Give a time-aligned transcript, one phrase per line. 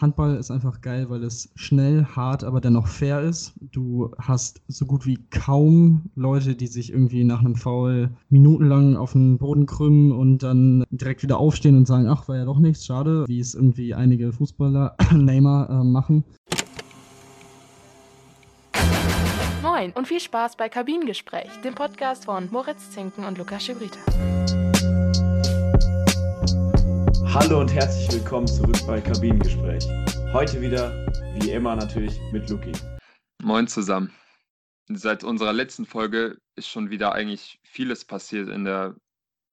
[0.00, 3.52] Handball ist einfach geil, weil es schnell, hart, aber dennoch fair ist.
[3.60, 9.12] Du hast so gut wie kaum Leute, die sich irgendwie nach einem Foul minutenlang auf
[9.12, 12.86] den Boden krümmen und dann direkt wieder aufstehen und sagen, ach, war ja doch nichts,
[12.86, 16.24] schade, wie es irgendwie einige Fußballer, Neymar, äh, machen.
[19.62, 24.00] Moin und viel Spaß bei Kabinengespräch, dem Podcast von Moritz Zinken und Lukas Schibrita.
[27.32, 29.84] Hallo und herzlich willkommen zurück bei Kabinengespräch.
[30.32, 31.06] Heute wieder,
[31.38, 32.72] wie immer natürlich, mit Luki.
[33.40, 34.12] Moin zusammen.
[34.88, 38.96] Seit unserer letzten Folge ist schon wieder eigentlich vieles passiert in der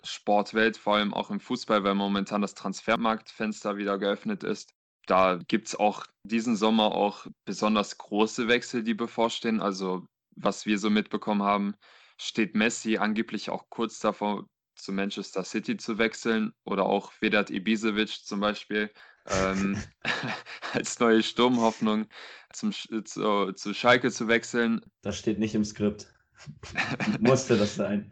[0.04, 4.74] Sportwelt, vor allem auch im Fußball, weil momentan das Transfermarktfenster wieder geöffnet ist.
[5.06, 9.62] Da gibt es auch diesen Sommer auch besonders große Wechsel, die bevorstehen.
[9.62, 11.76] Also was wir so mitbekommen haben,
[12.20, 18.26] steht Messi angeblich auch kurz davor, zu Manchester City zu wechseln oder auch Vedat Ibisevic
[18.26, 18.92] zum Beispiel
[19.30, 19.82] ähm,
[20.74, 22.08] als neue Sturmhoffnung
[22.54, 24.82] zum, zu, zu Schalke zu wechseln.
[25.02, 26.08] Das steht nicht im Skript.
[27.20, 28.12] Musste das sein.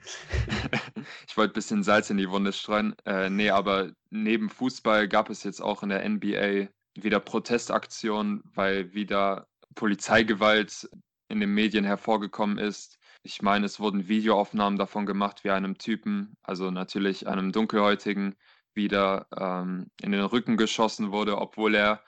[1.27, 2.95] ich wollte ein bisschen Salz in die Wunde streuen.
[3.05, 8.93] Äh, nee, aber neben Fußball gab es jetzt auch in der NBA wieder Protestaktionen, weil
[8.93, 10.89] wieder Polizeigewalt
[11.27, 12.97] in den Medien hervorgekommen ist.
[13.25, 18.35] Ich meine, es wurden Videoaufnahmen davon gemacht, wie einem Typen, also natürlich einem Dunkelhäutigen,
[18.75, 22.03] wieder ähm, in den Rücken geschossen wurde, obwohl er,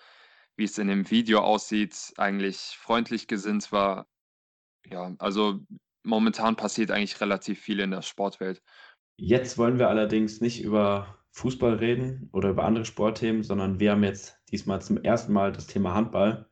[0.58, 4.06] wie es in dem Video aussieht, eigentlich freundlich gesinnt war.
[4.86, 5.60] Ja, also
[6.04, 8.62] momentan passiert eigentlich relativ viel in der Sportwelt.
[9.16, 14.04] Jetzt wollen wir allerdings nicht über Fußball reden oder über andere Sportthemen, sondern wir haben
[14.04, 16.48] jetzt diesmal zum ersten Mal das Thema Handball.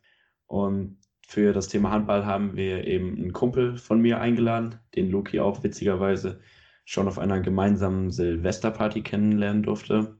[0.47, 5.39] Und für das Thema Handball haben wir eben einen Kumpel von mir eingeladen, den Loki
[5.39, 6.39] auch witzigerweise
[6.85, 10.17] schon auf einer gemeinsamen Silvesterparty kennenlernen durfte.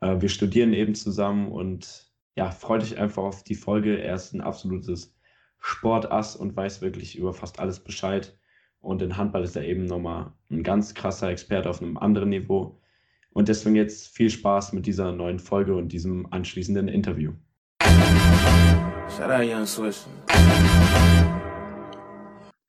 [0.00, 3.98] Äh, wir studieren eben zusammen und ja, freut euch einfach auf die Folge.
[3.98, 5.16] Er ist ein absolutes
[5.58, 8.38] Sportass und weiß wirklich über fast alles Bescheid.
[8.80, 12.78] Und in Handball ist er eben nochmal ein ganz krasser Experte auf einem anderen Niveau.
[13.32, 17.32] Und deswegen jetzt viel Spaß mit dieser neuen Folge und diesem anschließenden Interview.
[19.08, 20.04] Shout out Young Swiss.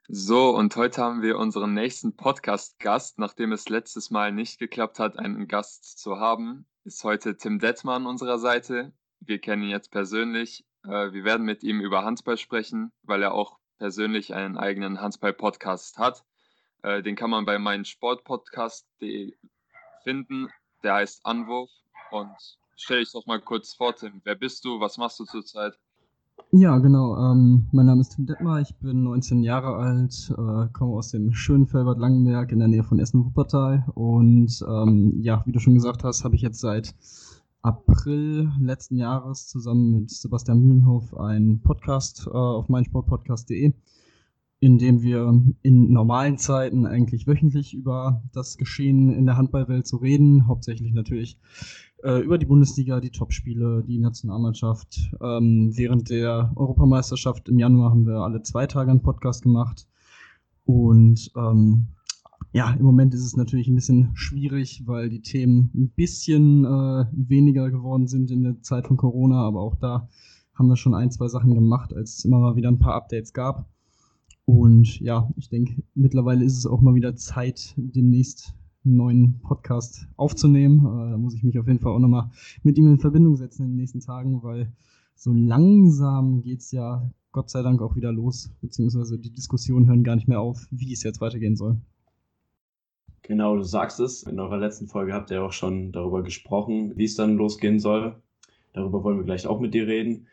[0.08, 3.18] So, und heute haben wir unseren nächsten Podcast-Gast.
[3.18, 7.96] Nachdem es letztes Mal nicht geklappt hat, einen Gast zu haben, ist heute Tim Detmer
[7.96, 8.94] an unserer Seite.
[9.20, 10.64] Wir kennen ihn jetzt persönlich.
[10.86, 15.98] Äh, wir werden mit ihm über Handball sprechen, weil er auch persönlich einen eigenen Handball-Podcast
[15.98, 16.24] hat.
[16.84, 19.36] Äh, den kann man bei meinem Sportpodcast.de
[20.04, 20.50] finden.
[20.84, 21.72] Der heißt Anwurf.
[22.12, 22.36] Und
[22.76, 24.22] stell dich doch mal kurz vor, Tim.
[24.24, 24.80] Wer bist du?
[24.80, 25.78] Was machst du zurzeit?
[26.52, 27.18] Ja, genau.
[27.18, 31.34] Ähm, mein Name ist Tim Detmar, ich bin 19 Jahre alt, äh, komme aus dem
[31.34, 33.86] schönen Felbert Langenberg in der Nähe von Essen-Wuppertal.
[33.96, 36.96] Und ähm, ja, wie du schon gesagt hast, habe ich jetzt seit
[37.62, 43.74] April letzten Jahres zusammen mit Sebastian Mühlenhof einen Podcast äh, auf meinsportpodcast.de,
[44.62, 49.98] in dem wir in normalen Zeiten eigentlich wöchentlich über das Geschehen in der Handballwelt zu
[49.98, 51.38] so reden, hauptsächlich natürlich
[52.04, 55.12] äh, über die Bundesliga, die Topspiele, die Nationalmannschaft.
[55.22, 59.88] Ähm, während der Europameisterschaft im Januar haben wir alle zwei Tage einen Podcast gemacht.
[60.66, 61.88] Und ähm,
[62.54, 67.06] ja, im Moment ist es natürlich ein bisschen schwierig, weil die Themen ein bisschen äh,
[67.12, 70.08] weniger geworden sind in der Zeit von Corona, aber auch da
[70.54, 73.34] haben wir schon ein, zwei Sachen gemacht, als es immer mal wieder ein paar Updates
[73.34, 73.70] gab.
[74.46, 78.56] Und ja, ich denke, mittlerweile ist es auch mal wieder Zeit, demnächst
[78.86, 80.80] einen neuen Podcast aufzunehmen.
[80.80, 82.30] Äh, da muss ich mich auf jeden Fall auch nochmal
[82.64, 84.72] mit ihm in Verbindung setzen in den nächsten Tagen, weil
[85.16, 90.04] so langsam geht es ja Gott sei Dank auch wieder los, beziehungsweise die Diskussionen hören
[90.04, 91.78] gar nicht mehr auf, wie es jetzt weitergehen soll.
[93.22, 94.24] Genau, du sagst es.
[94.24, 98.16] In eurer letzten Folge habt ihr auch schon darüber gesprochen, wie es dann losgehen soll.
[98.74, 100.28] Darüber wollen wir gleich auch mit dir reden.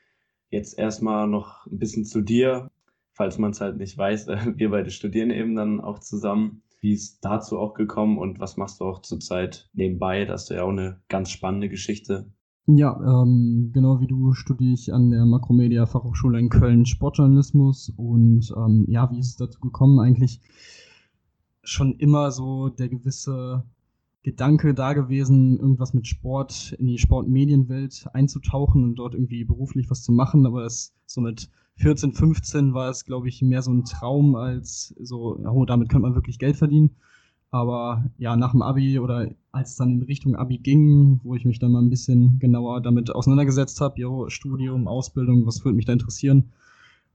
[0.50, 2.70] Jetzt erstmal noch ein bisschen zu dir,
[3.12, 4.28] falls man es halt nicht weiß.
[4.56, 6.62] Wir beide studieren eben dann auch zusammen.
[6.84, 10.26] Wie ist dazu auch gekommen und was machst du auch zurzeit nebenbei?
[10.26, 12.30] Das ist ja auch eine ganz spannende Geschichte.
[12.66, 18.52] Ja, ähm, genau wie du studiere ich an der Makromedia Fachhochschule in Köln Sportjournalismus und
[18.54, 19.98] ähm, ja, wie ist es dazu gekommen?
[19.98, 20.42] Eigentlich
[21.62, 23.64] schon immer so der gewisse
[24.22, 30.02] Gedanke da gewesen, irgendwas mit Sport in die Sportmedienwelt einzutauchen und dort irgendwie beruflich was
[30.02, 33.84] zu machen, aber es so mit 14, 15 war es, glaube ich, mehr so ein
[33.84, 36.96] Traum als so, oh, damit könnte man wirklich Geld verdienen.
[37.50, 41.44] Aber ja, nach dem Abi oder als es dann in Richtung Abi ging, wo ich
[41.44, 45.86] mich dann mal ein bisschen genauer damit auseinandergesetzt habe, jo, Studium, Ausbildung, was würde mich
[45.86, 46.52] da interessieren,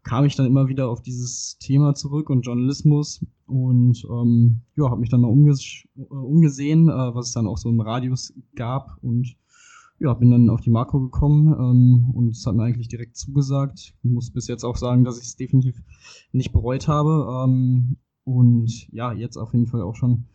[0.03, 5.01] kam ich dann immer wieder auf dieses Thema zurück und Journalismus und ähm, ja, habe
[5.01, 8.97] mich dann mal umges äh, umgesehen, äh, was es dann auch so im Radius gab
[9.01, 9.35] und
[9.99, 13.93] ja, bin dann auf die Marco gekommen ähm, und es hat mir eigentlich direkt zugesagt.
[14.03, 15.81] Muss bis jetzt auch sagen, dass ich es definitiv
[16.31, 17.45] nicht bereut habe.
[17.45, 20.25] Ähm, und ja, jetzt auf jeden Fall auch schon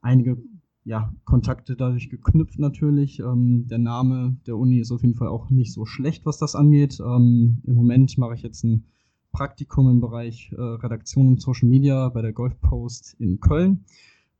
[0.00, 0.38] einige
[0.84, 3.20] ja, Kontakte dadurch geknüpft natürlich.
[3.20, 6.54] Ähm, der Name der Uni ist auf jeden Fall auch nicht so schlecht, was das
[6.54, 7.00] angeht.
[7.00, 8.84] Ähm, Im Moment mache ich jetzt ein
[9.32, 13.84] Praktikum im Bereich äh, Redaktion und Social Media bei der Golf Post in Köln.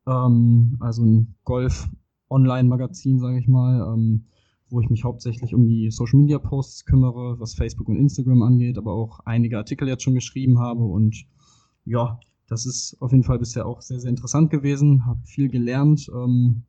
[0.07, 4.25] Ähm, also ein Golf-Online-Magazin, sage ich mal, ähm,
[4.71, 9.21] wo ich mich hauptsächlich um die Social-Media-Posts kümmere, was Facebook und Instagram angeht, aber auch
[9.25, 10.85] einige Artikel jetzt schon geschrieben habe.
[10.85, 11.27] Und
[11.85, 12.19] ja,
[12.49, 16.63] das ist auf jeden Fall bisher auch sehr, sehr interessant gewesen, habe viel gelernt, ähm,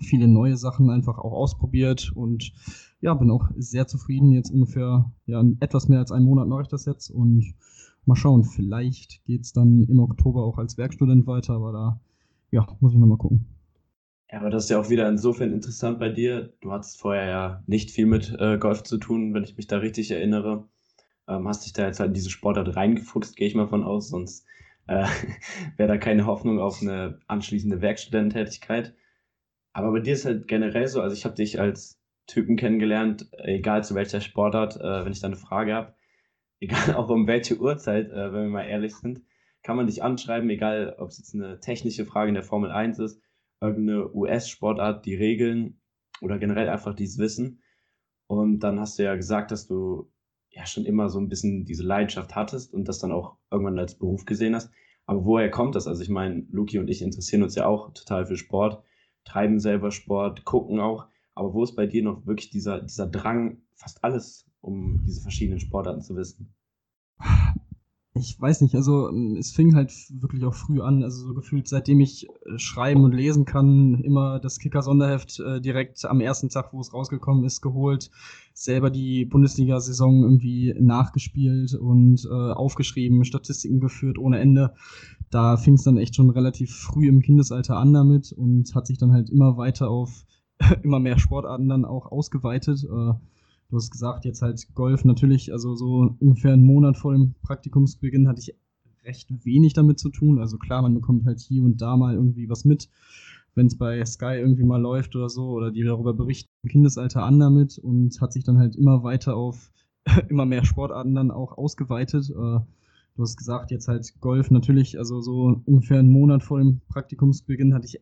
[0.00, 2.52] viele neue Sachen einfach auch ausprobiert und
[3.00, 4.30] ja, bin auch sehr zufrieden.
[4.30, 7.54] Jetzt ungefähr, ja, etwas mehr als einen Monat mache ich das jetzt und
[8.04, 12.00] mal schauen, vielleicht geht's dann im Oktober auch als Werkstudent weiter, aber da,
[12.50, 13.55] ja, muss ich nochmal gucken.
[14.30, 16.52] Ja, aber das ist ja auch wieder insofern interessant bei dir.
[16.60, 19.78] Du hattest vorher ja nicht viel mit äh, Golf zu tun, wenn ich mich da
[19.78, 20.68] richtig erinnere.
[21.28, 24.08] Ähm, hast dich da jetzt halt in diese Sportart reingefuchst, gehe ich mal von aus,
[24.08, 24.44] sonst
[24.88, 25.06] äh,
[25.76, 28.94] wäre da keine Hoffnung auf eine anschließende Werkstudententätigkeit.
[29.72, 33.84] Aber bei dir ist halt generell so, also ich habe dich als Typen kennengelernt, egal
[33.84, 35.94] zu welcher Sportart, äh, wenn ich da eine Frage habe,
[36.60, 39.20] egal auch um welche Uhrzeit, äh, wenn wir mal ehrlich sind,
[39.62, 42.98] kann man dich anschreiben, egal ob es jetzt eine technische Frage in der Formel 1
[42.98, 43.20] ist,
[43.60, 45.80] irgendeine US-Sportart, die Regeln
[46.20, 47.62] oder generell einfach dieses Wissen.
[48.26, 50.10] Und dann hast du ja gesagt, dass du
[50.50, 53.98] ja schon immer so ein bisschen diese Leidenschaft hattest und das dann auch irgendwann als
[53.98, 54.70] Beruf gesehen hast.
[55.04, 55.86] Aber woher kommt das?
[55.86, 58.82] Also ich meine, Luki und ich interessieren uns ja auch total für Sport,
[59.24, 61.06] treiben selber Sport, gucken auch.
[61.34, 65.60] Aber wo ist bei dir noch wirklich dieser, dieser Drang, fast alles um diese verschiedenen
[65.60, 66.55] Sportarten zu wissen?
[68.18, 71.68] Ich weiß nicht, also ähm, es fing halt wirklich auch früh an, also so gefühlt
[71.68, 76.72] seitdem ich äh, schreiben und lesen kann, immer das Kicker-Sonderheft äh, direkt am ersten Tag,
[76.72, 78.10] wo es rausgekommen ist, geholt,
[78.54, 84.74] selber die Bundesliga-Saison irgendwie nachgespielt und äh, aufgeschrieben, Statistiken geführt ohne Ende.
[85.30, 88.98] Da fing es dann echt schon relativ früh im Kindesalter an damit und hat sich
[88.98, 90.24] dann halt immer weiter auf
[90.82, 92.84] immer mehr Sportarten dann auch ausgeweitet.
[92.84, 93.14] Äh,
[93.68, 98.28] Du hast gesagt, jetzt halt Golf natürlich, also so ungefähr einen Monat vor dem Praktikumsbeginn
[98.28, 98.54] hatte ich
[99.04, 100.38] recht wenig damit zu tun.
[100.38, 102.88] Also klar, man bekommt halt hier und da mal irgendwie was mit,
[103.54, 107.24] wenn es bei Sky irgendwie mal läuft oder so, oder die darüber berichten, im Kindesalter
[107.24, 109.72] an damit und hat sich dann halt immer weiter auf
[110.28, 112.30] immer mehr Sportarten dann auch ausgeweitet.
[112.30, 116.80] Äh, du hast gesagt, jetzt halt Golf natürlich, also so ungefähr einen Monat vor dem
[116.88, 118.00] Praktikumsbeginn hatte ich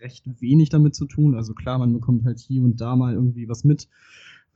[0.00, 1.34] recht wenig damit zu tun.
[1.34, 3.88] Also klar, man bekommt halt hier und da mal irgendwie was mit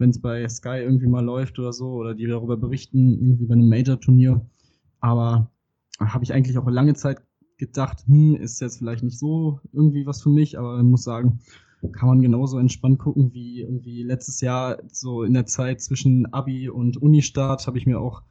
[0.00, 3.54] wenn es bei Sky irgendwie mal läuft oder so, oder die darüber berichten, irgendwie bei
[3.54, 4.44] einem Major-Turnier.
[5.00, 5.50] Aber
[6.00, 7.22] habe ich eigentlich auch lange Zeit
[7.58, 11.40] gedacht, hm, ist jetzt vielleicht nicht so irgendwie was für mich, aber muss sagen,
[11.92, 16.68] kann man genauso entspannt gucken wie irgendwie letztes Jahr, so in der Zeit zwischen Abi
[16.68, 18.22] und Unistart, habe ich mir auch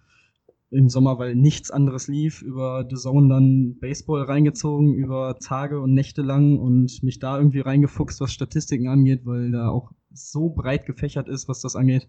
[0.71, 5.94] im Sommer, weil nichts anderes lief, über The Zone dann Baseball reingezogen, über Tage und
[5.94, 10.86] Nächte lang und mich da irgendwie reingefuchst, was Statistiken angeht, weil da auch so breit
[10.86, 12.07] gefächert ist, was das angeht.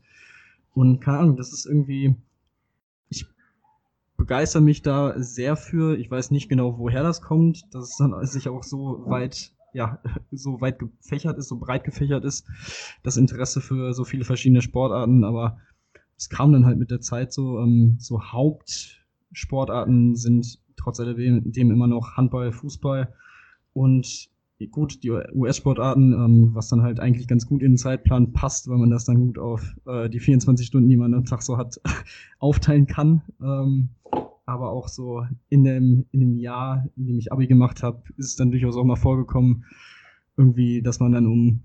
[0.75, 2.17] Und keine Ahnung, das ist irgendwie,
[3.09, 3.27] ich
[4.17, 5.99] begeister mich da sehr für.
[5.99, 10.01] Ich weiß nicht genau, woher das kommt, dass es dann sich auch so weit, ja,
[10.31, 12.47] so weit gefächert ist, so breit gefächert ist,
[13.03, 15.59] das Interesse für so viele verschiedene Sportarten, aber
[16.21, 21.87] es kam dann halt mit der Zeit so, ähm, so Hauptsportarten sind trotz alledem immer
[21.87, 23.13] noch Handball, Fußball
[23.73, 24.29] und
[24.71, 28.77] gut, die US-Sportarten, ähm, was dann halt eigentlich ganz gut in den Zeitplan passt, weil
[28.77, 31.81] man das dann gut auf äh, die 24 Stunden, die man am Tag so hat,
[32.39, 33.23] aufteilen kann.
[33.43, 33.89] Ähm,
[34.45, 38.27] aber auch so in dem, in dem Jahr, in dem ich Abi gemacht habe, ist
[38.27, 39.65] es dann durchaus auch mal vorgekommen,
[40.37, 41.63] irgendwie, dass man dann um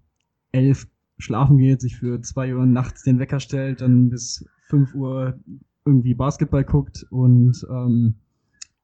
[0.53, 5.39] elf schlafen geht, sich für zwei Uhr nachts den Wecker stellt, dann bis fünf Uhr
[5.86, 8.15] irgendwie Basketball guckt und ähm,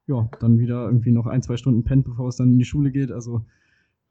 [0.06, 2.90] ja, dann wieder irgendwie noch ein, zwei Stunden pennt, bevor es dann in die Schule
[2.90, 3.10] geht.
[3.10, 3.44] Also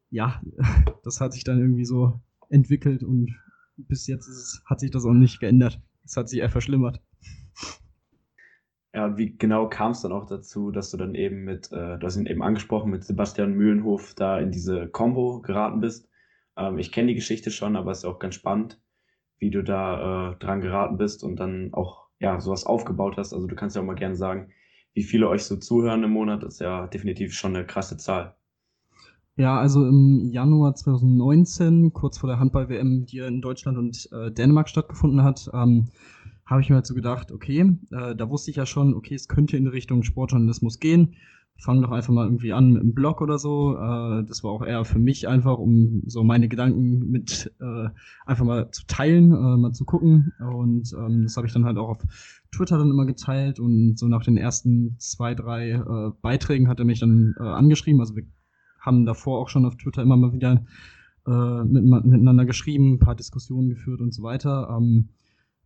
[0.09, 0.41] ja,
[1.03, 3.33] das hat sich dann irgendwie so entwickelt und
[3.77, 5.81] bis jetzt es, hat sich das auch nicht geändert.
[6.03, 7.01] Es hat sich eher verschlimmert.
[8.93, 11.97] Ja, und wie genau kam es dann auch dazu, dass du dann eben mit, äh,
[11.97, 16.09] du hast ihn eben angesprochen, mit Sebastian Mühlenhof da in diese Combo geraten bist?
[16.57, 18.81] Ähm, ich kenne die Geschichte schon, aber es ist auch ganz spannend,
[19.39, 23.33] wie du da äh, dran geraten bist und dann auch ja sowas aufgebaut hast.
[23.33, 24.51] Also du kannst ja auch mal gerne sagen,
[24.93, 28.35] wie viele euch so zuhören im Monat, das ist ja definitiv schon eine krasse Zahl.
[29.37, 34.67] Ja, also im Januar 2019, kurz vor der Handball-WM, die in Deutschland und äh, Dänemark
[34.67, 35.87] stattgefunden hat, ähm,
[36.45, 39.29] habe ich mir halt so gedacht, okay, äh, da wusste ich ja schon, okay, es
[39.29, 41.15] könnte in Richtung Sportjournalismus gehen.
[41.61, 43.75] Fang doch einfach mal irgendwie an mit einem Blog oder so.
[43.75, 47.89] Äh, das war auch eher für mich einfach, um so meine Gedanken mit äh,
[48.25, 50.33] einfach mal zu teilen, äh, mal zu gucken.
[50.39, 52.03] Und ähm, das habe ich dann halt auch auf
[52.51, 56.85] Twitter dann immer geteilt und so nach den ersten zwei, drei äh, Beiträgen hat er
[56.85, 58.01] mich dann äh, angeschrieben.
[58.01, 58.23] Also wir
[58.79, 60.65] haben davor auch schon auf Twitter immer mal wieder
[61.27, 64.75] äh, mit, miteinander geschrieben, ein paar Diskussionen geführt und so weiter.
[64.75, 65.09] Ähm,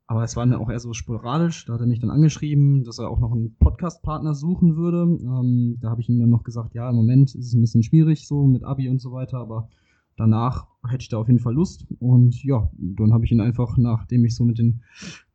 [0.08, 1.66] aber es war dann auch eher so sporadisch.
[1.66, 5.04] Da hat er mich dann angeschrieben, dass er auch noch einen Podcast-Partner suchen würde.
[5.04, 7.82] Ähm, da habe ich ihm dann noch gesagt, ja, im Moment ist es ein bisschen
[7.82, 9.70] schwierig so mit Abi und so weiter, aber
[10.16, 11.88] danach hätte ich da auf jeden Fall Lust.
[12.00, 14.82] Und ja, dann habe ich ihn einfach, nachdem ich so mit den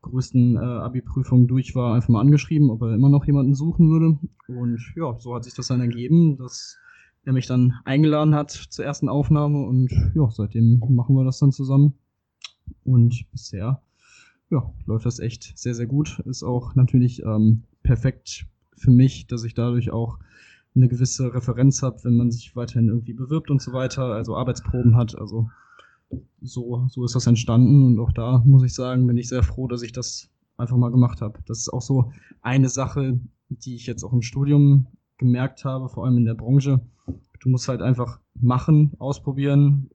[0.03, 4.19] größten äh, Abi-Prüfungen durch war, einfach mal angeschrieben, ob er immer noch jemanden suchen würde.
[4.47, 6.79] Und ja, so hat sich das dann ergeben, dass
[7.25, 11.51] er mich dann eingeladen hat zur ersten Aufnahme und ja, seitdem machen wir das dann
[11.51, 11.95] zusammen.
[12.85, 13.83] Und bisher
[14.51, 16.21] ja, läuft das echt sehr, sehr gut.
[16.27, 20.19] Ist auch natürlich ähm, perfekt für mich, dass ich dadurch auch
[20.75, 24.97] eine gewisse Referenz habe, wenn man sich weiterhin irgendwie bewirbt und so weiter, also Arbeitsproben
[24.97, 25.17] hat.
[25.19, 25.51] Also
[26.41, 29.69] so, so ist das entstanden und auch da muss ich sagen, bin ich sehr froh,
[29.69, 31.39] dass ich das einfach mal gemacht habe.
[31.47, 34.87] Das ist auch so eine Sache, die ich jetzt auch im Studium
[35.19, 36.81] gemerkt habe, vor allem in der Branche.
[37.41, 39.91] Du musst halt einfach machen, ausprobieren.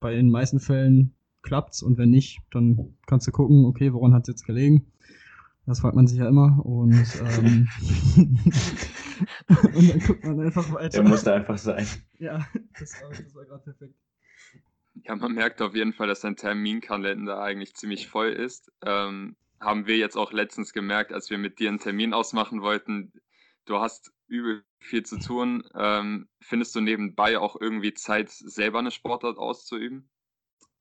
[0.00, 1.14] Bei den meisten Fällen
[1.44, 4.90] klappt's und wenn nicht, dann kannst du gucken, okay, woran hat's jetzt gelegen?
[5.66, 6.92] Das fragt man sich ja immer und,
[7.38, 7.68] ähm,
[9.74, 10.88] und dann guckt man einfach weiter.
[10.88, 11.86] Der musste einfach sein.
[12.18, 12.46] Ja,
[12.78, 13.94] das war, das war gerade perfekt.
[15.04, 18.72] Ja, man merkt auf jeden Fall, dass dein Terminkalender eigentlich ziemlich voll ist.
[18.84, 23.12] Ähm, haben wir jetzt auch letztens gemerkt, als wir mit dir einen Termin ausmachen wollten.
[23.64, 25.64] Du hast übel viel zu tun.
[25.74, 30.08] Ähm, findest du nebenbei auch irgendwie Zeit, selber eine Sportart auszuüben?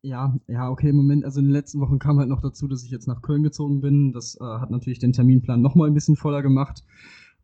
[0.05, 2.83] Ja, ja, okay, im Moment, also in den letzten Wochen kam halt noch dazu, dass
[2.83, 4.11] ich jetzt nach Köln gezogen bin.
[4.11, 6.83] Das äh, hat natürlich den Terminplan nochmal ein bisschen voller gemacht.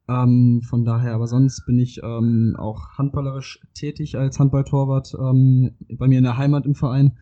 [0.09, 6.09] Ähm, von daher, aber sonst bin ich ähm, auch handballerisch tätig als Handballtorwart ähm, bei
[6.09, 7.17] mir in der Heimat im Verein,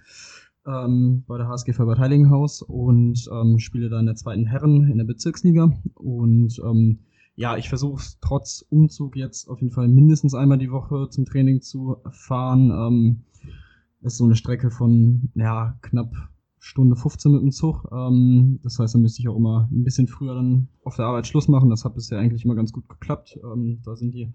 [0.65, 4.98] ähm, bei der HSG Verbert Heiligenhaus und ähm, spiele da in der zweiten Herren in
[4.98, 5.72] der Bezirksliga.
[5.94, 7.01] Und ähm,
[7.36, 11.62] ja, ich versuche trotz Umzug jetzt auf jeden Fall mindestens einmal die Woche zum Training
[11.62, 13.22] zu fahren.
[14.01, 16.13] Ist so eine Strecke von ja, knapp
[16.60, 17.88] Stunde 15 mit dem Zug.
[17.92, 21.27] Ähm, das heißt, da müsste ich auch immer ein bisschen früher dann auf der Arbeit
[21.27, 21.70] Schluss machen.
[21.70, 23.39] Das hat bisher eigentlich immer ganz gut geklappt.
[23.44, 24.32] Ähm, da sind die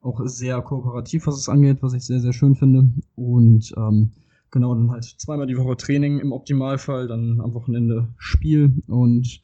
[0.00, 2.90] auch sehr kooperativ, was es angeht, was ich sehr, sehr schön finde.
[3.14, 4.10] Und ähm,
[4.50, 8.82] genau, dann halt zweimal die Woche Training im Optimalfall, dann am Wochenende Spiel.
[8.88, 9.42] Und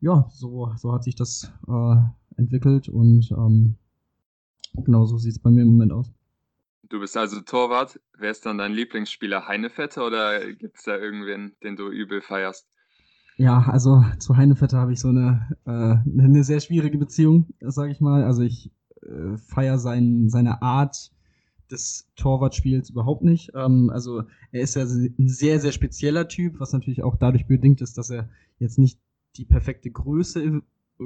[0.00, 1.96] ja, so, so hat sich das äh,
[2.36, 3.76] entwickelt und ähm,
[4.84, 6.12] genau so sieht es bei mir im Moment aus.
[6.88, 8.00] Du bist also Torwart.
[8.18, 9.46] Wer ist dann dein Lieblingsspieler?
[9.46, 12.66] Heinefetter oder gibt es da irgendwen, den du übel feierst?
[13.36, 15.70] Ja, also zu Heinefetter habe ich so eine, äh,
[16.20, 18.24] eine sehr schwierige Beziehung, sage ich mal.
[18.24, 18.70] Also ich
[19.02, 21.12] äh, feiere sein, seine Art
[21.70, 23.52] des Torwartspiels überhaupt nicht.
[23.54, 27.80] Ähm, also er ist ja ein sehr, sehr spezieller Typ, was natürlich auch dadurch bedingt
[27.80, 29.00] ist, dass er jetzt nicht
[29.36, 30.60] die perfekte Größe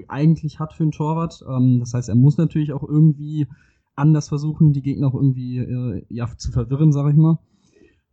[0.09, 1.45] eigentlich hat für einen Torwart.
[1.49, 3.47] Ähm, das heißt, er muss natürlich auch irgendwie
[3.97, 7.39] anders versuchen, die Gegner auch irgendwie äh, ja, zu verwirren, sag ich mal.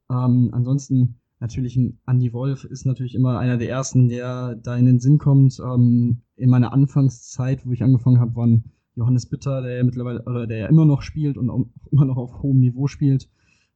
[0.09, 4.85] Ähm, ansonsten natürlich ein Andy Wolf ist natürlich immer einer der ersten, der da in
[4.85, 5.59] den Sinn kommt.
[5.59, 8.63] Ähm, in meiner Anfangszeit, wo ich angefangen habe, waren
[8.95, 12.17] Johannes Bitter, der ja mittlerweile, oder der ja immer noch spielt und auch immer noch
[12.17, 13.29] auf hohem Niveau spielt.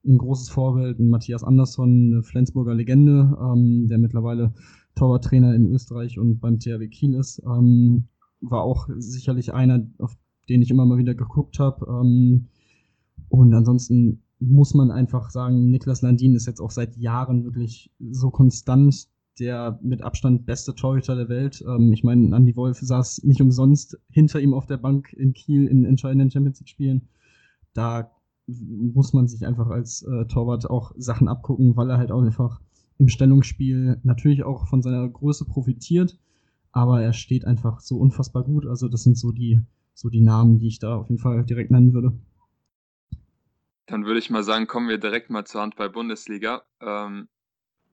[0.06, 4.54] Ein großes Vorbild, ein Matthias Andersson, eine Flensburger Legende, ähm, der mittlerweile
[4.96, 7.42] Torwarttrainer in Österreich und beim THW Kiel ist.
[7.46, 8.08] Ähm,
[8.40, 10.16] war auch sicherlich einer, auf
[10.50, 11.86] den ich immer mal wieder geguckt habe.
[11.90, 12.48] Ähm,
[13.30, 18.30] und ansonsten muss man einfach sagen, Niklas Landin ist jetzt auch seit Jahren wirklich so
[18.30, 19.08] konstant
[19.40, 21.64] der mit Abstand beste Torhüter der Welt.
[21.68, 25.68] Ähm, ich meine, Andy Wolf saß nicht umsonst hinter ihm auf der Bank in Kiel
[25.68, 27.08] in entscheidenden Champions League Spielen.
[27.74, 28.12] Da
[28.48, 32.62] muss man sich einfach als äh, Torwart auch Sachen abgucken, weil er halt auch einfach
[32.98, 36.18] im Stellungsspiel natürlich auch von seiner Größe profitiert,
[36.72, 38.66] aber er steht einfach so unfassbar gut.
[38.66, 39.60] Also das sind so die
[39.98, 42.14] so die Namen, die ich da auf jeden Fall direkt nennen würde.
[43.88, 46.64] Dann würde ich mal sagen, kommen wir direkt mal zur Handball-Bundesliga.
[46.82, 47.30] Ähm,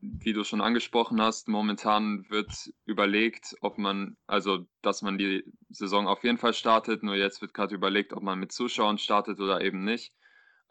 [0.00, 6.06] wie du schon angesprochen hast, momentan wird überlegt, ob man, also dass man die Saison
[6.06, 9.62] auf jeden Fall startet, nur jetzt wird gerade überlegt, ob man mit Zuschauern startet oder
[9.62, 10.12] eben nicht.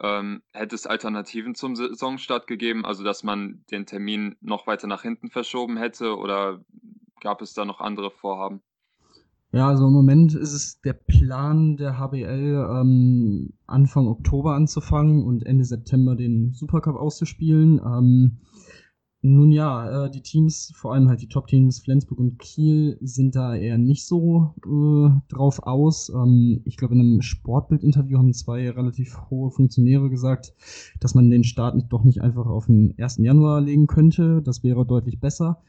[0.00, 5.02] Ähm, hätte es Alternativen zum Saisonstart gegeben, also dass man den Termin noch weiter nach
[5.02, 6.64] hinten verschoben hätte oder
[7.20, 8.62] gab es da noch andere Vorhaben?
[9.54, 15.46] Ja, also im Moment ist es der Plan der HBL, ähm, Anfang Oktober anzufangen und
[15.46, 17.80] Ende September den Supercup auszuspielen.
[17.86, 18.38] Ähm,
[19.22, 23.54] Nun ja, äh, die Teams, vor allem halt die Top-Teams Flensburg und Kiel, sind da
[23.54, 26.08] eher nicht so äh, drauf aus.
[26.10, 30.52] Ähm, ich glaube, in einem Sportbild-Interview haben zwei relativ hohe Funktionäre gesagt,
[30.98, 33.18] dass man den Start nicht, doch nicht einfach auf den 1.
[33.18, 34.42] Januar legen könnte.
[34.42, 35.62] Das wäre deutlich besser.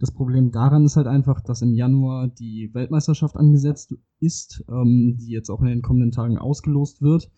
[0.00, 5.30] Das Problem daran ist halt einfach, dass im Januar die Weltmeisterschaft angesetzt ist, ähm, die
[5.30, 7.30] jetzt auch in den kommenden Tagen ausgelost wird.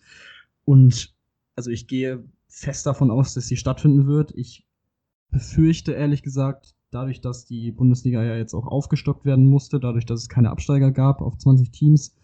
[0.63, 1.13] Und
[1.57, 4.31] also ich gehe fest davon aus, dass sie stattfinden wird.
[4.35, 4.65] Ich
[5.29, 10.21] befürchte ehrlich gesagt, dadurch, dass die Bundesliga ja jetzt auch aufgestockt werden musste, dadurch, dass
[10.21, 12.15] es keine Absteiger gab auf 20 Teams,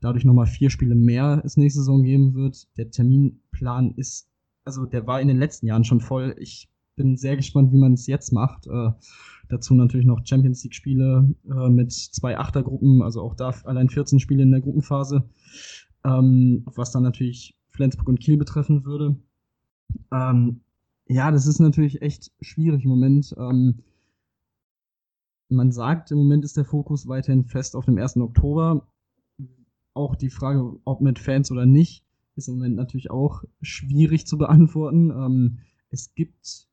[0.00, 2.66] dadurch nochmal vier Spiele mehr es nächste Saison geben wird.
[2.76, 4.28] Der Terminplan ist,
[4.64, 6.34] also der war in den letzten Jahren schon voll.
[6.38, 8.66] Ich bin sehr gespannt, wie man es jetzt macht.
[8.66, 8.90] Äh,
[9.48, 14.20] dazu natürlich noch Champions League Spiele äh, mit zwei Achtergruppen, also auch da allein 14
[14.20, 15.24] Spiele in der Gruppenphase,
[16.04, 19.16] ähm, was dann natürlich Flensburg und Kiel betreffen würde.
[20.12, 20.60] Ähm,
[21.06, 23.34] ja, das ist natürlich echt schwierig im Moment.
[23.38, 23.82] Ähm,
[25.48, 28.16] man sagt, im Moment ist der Fokus weiterhin fest auf dem 1.
[28.16, 28.88] Oktober.
[29.92, 32.04] Auch die Frage, ob mit Fans oder nicht,
[32.36, 35.10] ist im Moment natürlich auch schwierig zu beantworten.
[35.10, 35.58] Ähm,
[35.90, 36.68] es gibt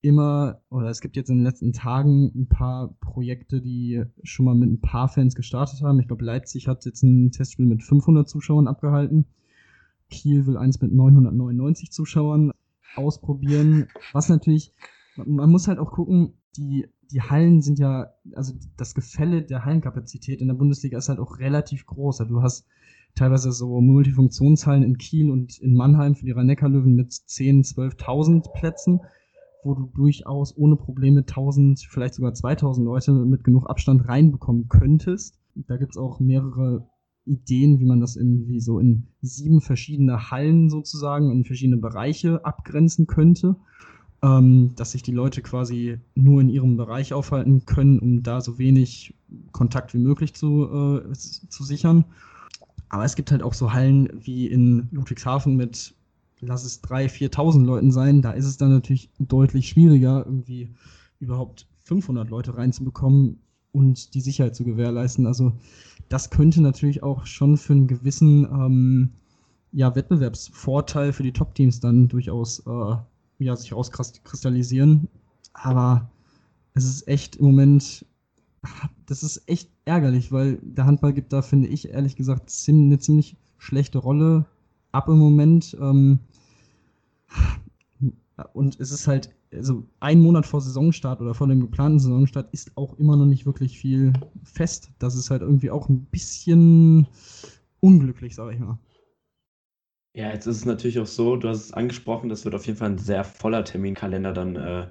[0.00, 4.54] immer, oder es gibt jetzt in den letzten Tagen ein paar Projekte, die schon mal
[4.54, 5.98] mit ein paar Fans gestartet haben.
[5.98, 9.26] Ich glaube, Leipzig hat jetzt ein Testspiel mit 500 Zuschauern abgehalten.
[10.10, 12.52] Kiel will eins mit 999 Zuschauern
[12.94, 13.88] ausprobieren.
[14.12, 14.72] Was natürlich,
[15.16, 20.40] man muss halt auch gucken, die, die Hallen sind ja, also das Gefälle der Hallenkapazität
[20.40, 22.20] in der Bundesliga ist halt auch relativ groß.
[22.20, 22.66] Also du hast
[23.14, 29.00] teilweise so Multifunktionshallen in Kiel und in Mannheim für die Rhein-Neckar-Löwen mit 10.000, 12.000 Plätzen,
[29.64, 35.38] wo du durchaus ohne Probleme 1.000, vielleicht sogar 2.000 Leute mit genug Abstand reinbekommen könntest.
[35.54, 36.88] Da gibt's auch mehrere
[37.28, 43.06] Ideen, wie man das irgendwie so in sieben verschiedene Hallen sozusagen, in verschiedene Bereiche abgrenzen
[43.06, 43.56] könnte,
[44.22, 48.58] ähm, dass sich die Leute quasi nur in ihrem Bereich aufhalten können, um da so
[48.58, 49.14] wenig
[49.52, 52.04] Kontakt wie möglich zu, äh, zu sichern.
[52.88, 55.94] Aber es gibt halt auch so Hallen wie in Ludwigshafen mit,
[56.40, 60.70] lass es 3.000, 4.000 Leuten sein, da ist es dann natürlich deutlich schwieriger, irgendwie
[61.20, 63.38] überhaupt 500 Leute reinzubekommen
[63.72, 65.26] und die Sicherheit zu gewährleisten.
[65.26, 65.52] Also
[66.08, 69.10] das könnte natürlich auch schon für einen gewissen ähm,
[69.72, 72.96] ja, Wettbewerbsvorteil für die Top-Teams dann durchaus äh,
[73.38, 75.08] ja, sich rauskristallisieren.
[75.52, 76.10] Aber
[76.74, 78.06] es ist echt im Moment,
[79.06, 83.36] das ist echt ärgerlich, weil der Handball gibt da, finde ich, ehrlich gesagt, eine ziemlich
[83.58, 84.46] schlechte Rolle
[84.92, 85.76] ab im Moment.
[85.80, 86.20] Ähm,
[88.52, 92.76] und es ist halt also ein Monat vor Saisonstart oder vor dem geplanten Saisonstart ist
[92.76, 94.12] auch immer noch nicht wirklich viel
[94.44, 94.90] fest.
[94.98, 97.06] Das ist halt irgendwie auch ein bisschen
[97.80, 98.78] unglücklich, sage ich mal.
[100.14, 102.78] Ja, jetzt ist es natürlich auch so, du hast es angesprochen, das wird auf jeden
[102.78, 104.88] Fall ein sehr voller Terminkalender dann äh,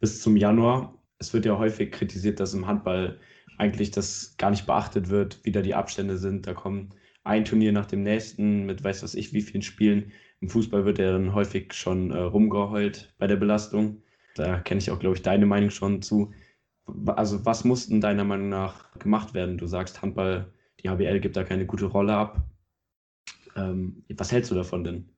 [0.00, 1.02] bis zum Januar.
[1.18, 3.18] Es wird ja häufig kritisiert, dass im Handball
[3.58, 6.46] eigentlich das gar nicht beachtet wird, wie da die Abstände sind.
[6.46, 6.90] Da kommen
[7.24, 10.12] ein Turnier nach dem nächsten mit weiß was ich wie vielen Spielen.
[10.46, 14.02] Im Fußball wird ja dann häufig schon äh, rumgeheult bei der Belastung.
[14.36, 16.30] Da kenne ich auch, glaube ich, deine Meinung schon zu.
[17.04, 19.58] Also, was muss denn deiner Meinung nach gemacht werden?
[19.58, 20.46] Du sagst, Handball,
[20.78, 22.46] die HBL gibt da keine gute Rolle ab.
[23.56, 25.08] Ähm, was hältst du davon denn?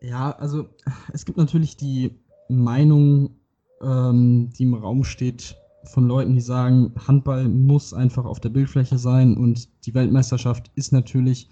[0.00, 0.70] Ja, also
[1.12, 2.18] es gibt natürlich die
[2.48, 3.36] Meinung,
[3.82, 8.96] ähm, die im Raum steht, von Leuten, die sagen, Handball muss einfach auf der Bildfläche
[8.96, 11.50] sein und die Weltmeisterschaft ist natürlich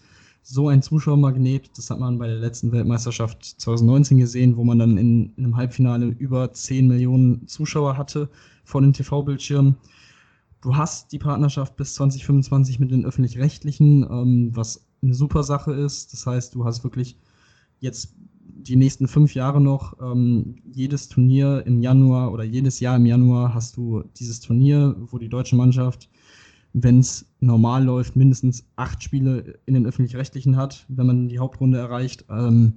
[0.48, 1.76] so ein Zuschauermagnet.
[1.76, 5.56] Das hat man bei der letzten Weltmeisterschaft 2019 gesehen, wo man dann in, in einem
[5.56, 8.28] Halbfinale über 10 Millionen Zuschauer hatte
[8.62, 9.76] vor den TV-Bildschirmen.
[10.61, 16.12] Du hast die Partnerschaft bis 2025 mit den öffentlich-rechtlichen, ähm, was eine super Sache ist.
[16.12, 17.18] Das heißt, du hast wirklich
[17.80, 23.06] jetzt die nächsten fünf Jahre noch ähm, jedes Turnier im Januar oder jedes Jahr im
[23.06, 26.09] Januar hast du dieses Turnier, wo die deutsche Mannschaft
[26.78, 31.78] wenn es normal läuft, mindestens acht Spiele in den öffentlich-rechtlichen hat, wenn man die Hauptrunde
[31.78, 32.26] erreicht.
[32.28, 32.74] Ähm,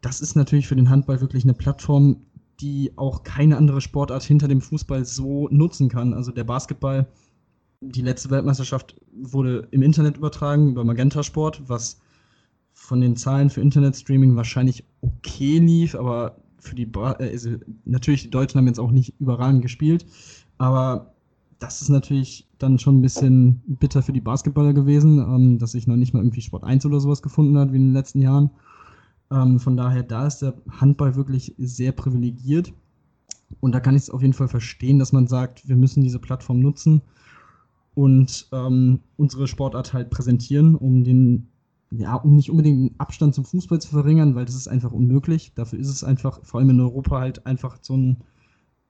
[0.00, 2.16] das ist natürlich für den Handball wirklich eine Plattform,
[2.62, 6.14] die auch keine andere Sportart hinter dem Fußball so nutzen kann.
[6.14, 7.06] Also der Basketball,
[7.82, 12.00] die letzte Weltmeisterschaft wurde im Internet übertragen über Magenta Sport, was
[12.72, 17.50] von den Zahlen für Internetstreaming wahrscheinlich okay lief, aber für die ba äh, also
[17.84, 20.06] natürlich die Deutschen haben jetzt auch nicht überragend gespielt,
[20.56, 21.12] aber
[21.58, 25.86] das ist natürlich dann schon ein bisschen bitter für die Basketballer gewesen, ähm, dass sich
[25.86, 28.50] noch nicht mal irgendwie Sport 1 oder sowas gefunden hat wie in den letzten Jahren.
[29.30, 32.72] Ähm, von daher, da ist der Handball wirklich sehr privilegiert.
[33.60, 36.20] Und da kann ich es auf jeden Fall verstehen, dass man sagt, wir müssen diese
[36.20, 37.02] Plattform nutzen
[37.94, 41.48] und ähm, unsere Sportart halt präsentieren, um den,
[41.90, 45.52] ja, um nicht unbedingt den Abstand zum Fußball zu verringern, weil das ist einfach unmöglich.
[45.54, 48.18] Dafür ist es einfach, vor allem in Europa, halt einfach so ein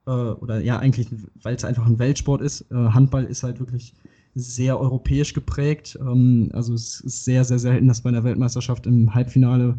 [0.05, 1.07] äh, oder ja, eigentlich,
[1.41, 2.69] weil es einfach ein Weltsport ist.
[2.71, 3.93] Äh, Handball ist halt wirklich
[4.35, 5.97] sehr europäisch geprägt.
[6.01, 9.77] Ähm, also es ist sehr, sehr selten, dass bei einer Weltmeisterschaft im Halbfinale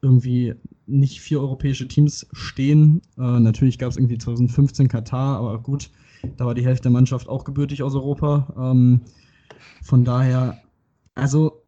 [0.00, 0.54] irgendwie
[0.86, 3.02] nicht vier europäische Teams stehen.
[3.16, 5.90] Äh, natürlich gab es irgendwie 2015 Katar, aber gut,
[6.36, 8.52] da war die Hälfte der Mannschaft auch gebürtig aus Europa.
[8.58, 9.00] Ähm,
[9.82, 10.60] von daher,
[11.14, 11.62] also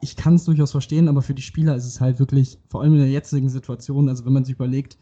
[0.00, 2.94] ich kann es durchaus verstehen, aber für die Spieler ist es halt wirklich, vor allem
[2.94, 4.98] in der jetzigen Situation, also wenn man sich überlegt,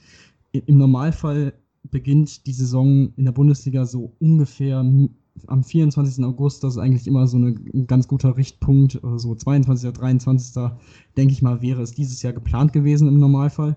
[0.52, 6.24] im Normalfall beginnt die Saison in der Bundesliga so ungefähr am 24.
[6.24, 10.70] August, das ist eigentlich immer so ein ganz guter Richtpunkt, oder so 22., 23.
[11.16, 13.76] denke ich mal, wäre es dieses Jahr geplant gewesen im Normalfall.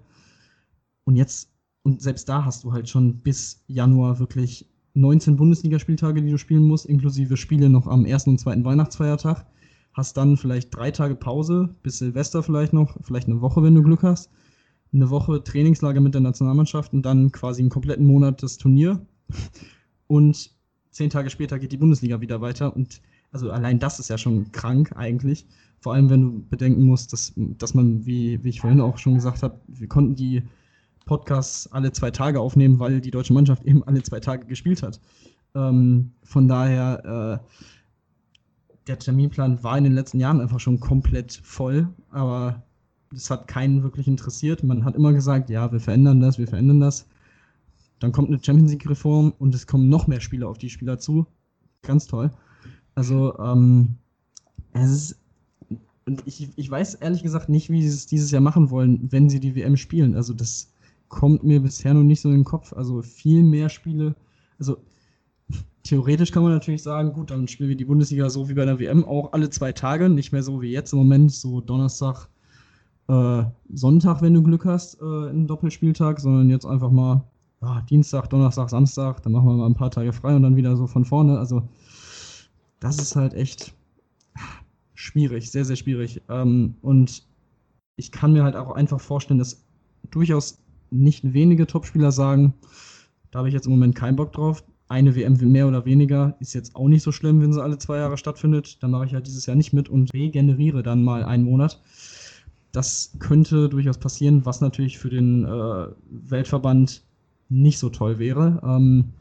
[1.04, 1.50] Und jetzt,
[1.84, 6.64] und selbst da hast du halt schon bis Januar wirklich 19 Bundesligaspieltage, die du spielen
[6.64, 9.46] musst, inklusive Spiele noch am ersten und zweiten Weihnachtsfeiertag.
[9.94, 13.84] Hast dann vielleicht drei Tage Pause, bis Silvester vielleicht noch, vielleicht eine Woche, wenn du
[13.84, 14.30] Glück hast.
[14.94, 19.06] Eine Woche Trainingslager mit der Nationalmannschaft und dann quasi einen kompletten Monat das Turnier.
[20.08, 20.52] Und
[20.92, 23.02] zehn Tage später geht die Bundesliga wieder weiter und
[23.32, 25.46] also allein das ist ja schon krank eigentlich.
[25.80, 29.16] Vor allem, wenn du bedenken musst, dass, dass man, wie, wie ich vorhin auch schon
[29.16, 30.44] gesagt habe, wir konnten die
[31.06, 35.00] Podcasts alle zwei Tage aufnehmen, weil die deutsche Mannschaft eben alle zwei Tage gespielt hat.
[35.56, 41.88] Ähm, von daher, äh, der Terminplan war in den letzten Jahren einfach schon komplett voll,
[42.10, 42.64] aber
[43.12, 44.64] das hat keinen wirklich interessiert.
[44.64, 47.08] Man hat immer gesagt, ja, wir verändern das, wir verändern das.
[48.00, 51.28] Dann kommt eine Champions League-Reform und es kommen noch mehr Spieler auf die Spieler zu.
[51.82, 52.32] Ganz toll.
[52.96, 53.96] Also, ähm,
[54.74, 55.18] es ist.
[56.26, 59.40] Ich, ich weiß ehrlich gesagt nicht, wie sie es dieses Jahr machen wollen, wenn sie
[59.40, 60.16] die WM spielen.
[60.16, 60.74] Also, das
[61.10, 62.74] kommt mir bisher noch nicht so in den Kopf.
[62.74, 64.16] Also, viel mehr Spiele.
[64.58, 64.78] Also,
[65.84, 68.80] theoretisch kann man natürlich sagen, gut, dann spielen wir die Bundesliga so wie bei der
[68.80, 72.28] WM auch alle zwei Tage, nicht mehr so wie jetzt im Moment, so Donnerstag,
[73.12, 73.44] äh,
[73.74, 77.24] Sonntag, wenn du Glück hast, äh, einen Doppelspieltag, sondern jetzt einfach mal
[77.60, 80.78] ah, Dienstag, Donnerstag, Samstag, dann machen wir mal ein paar Tage frei und dann wieder
[80.78, 81.38] so von vorne.
[81.38, 81.62] Also
[82.80, 83.74] das ist halt echt
[84.94, 86.22] schwierig, sehr, sehr schwierig.
[86.30, 87.24] Ähm, und
[87.98, 89.62] ich kann mir halt auch einfach vorstellen, dass
[90.10, 92.54] durchaus nicht wenige Topspieler sagen,
[93.32, 94.64] da habe ich jetzt im Moment keinen Bock drauf.
[94.88, 97.98] Eine WM mehr oder weniger ist jetzt auch nicht so schlimm, wenn sie alle zwei
[97.98, 98.82] Jahre stattfindet.
[98.84, 101.82] Dann mache ich halt dieses Jahr nicht mit und regeneriere dann mal einen Monat.
[102.72, 107.04] Das könnte durchaus passieren, was natürlich für den äh, Weltverband
[107.50, 108.62] nicht so toll wäre.
[108.64, 109.12] Ähm,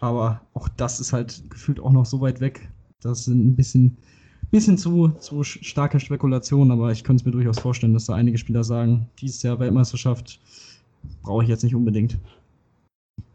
[0.00, 2.68] aber auch das ist halt gefühlt auch noch so weit weg.
[3.00, 3.96] Das sind ein bisschen,
[4.50, 8.38] bisschen zu, zu starke Spekulationen, aber ich könnte es mir durchaus vorstellen, dass da einige
[8.38, 10.40] Spieler sagen, dieses Jahr Weltmeisterschaft
[11.22, 12.18] brauche ich jetzt nicht unbedingt.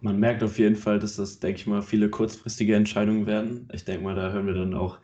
[0.01, 3.69] Man merkt auf jeden Fall, dass das, denke ich mal, viele kurzfristige Entscheidungen werden.
[3.73, 4.97] Ich denke mal, da hören wir dann auch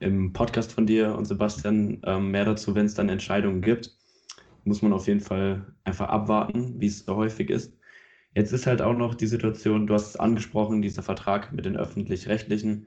[0.00, 3.96] im Podcast von dir und Sebastian ähm, mehr dazu, wenn es dann Entscheidungen gibt.
[4.64, 7.76] Muss man auf jeden Fall einfach abwarten, wie es so häufig ist.
[8.34, 11.76] Jetzt ist halt auch noch die Situation, du hast es angesprochen, dieser Vertrag mit den
[11.76, 12.86] öffentlich-rechtlichen,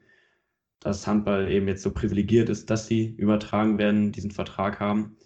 [0.80, 5.16] dass Handball eben jetzt so privilegiert ist, dass sie übertragen werden, diesen Vertrag haben.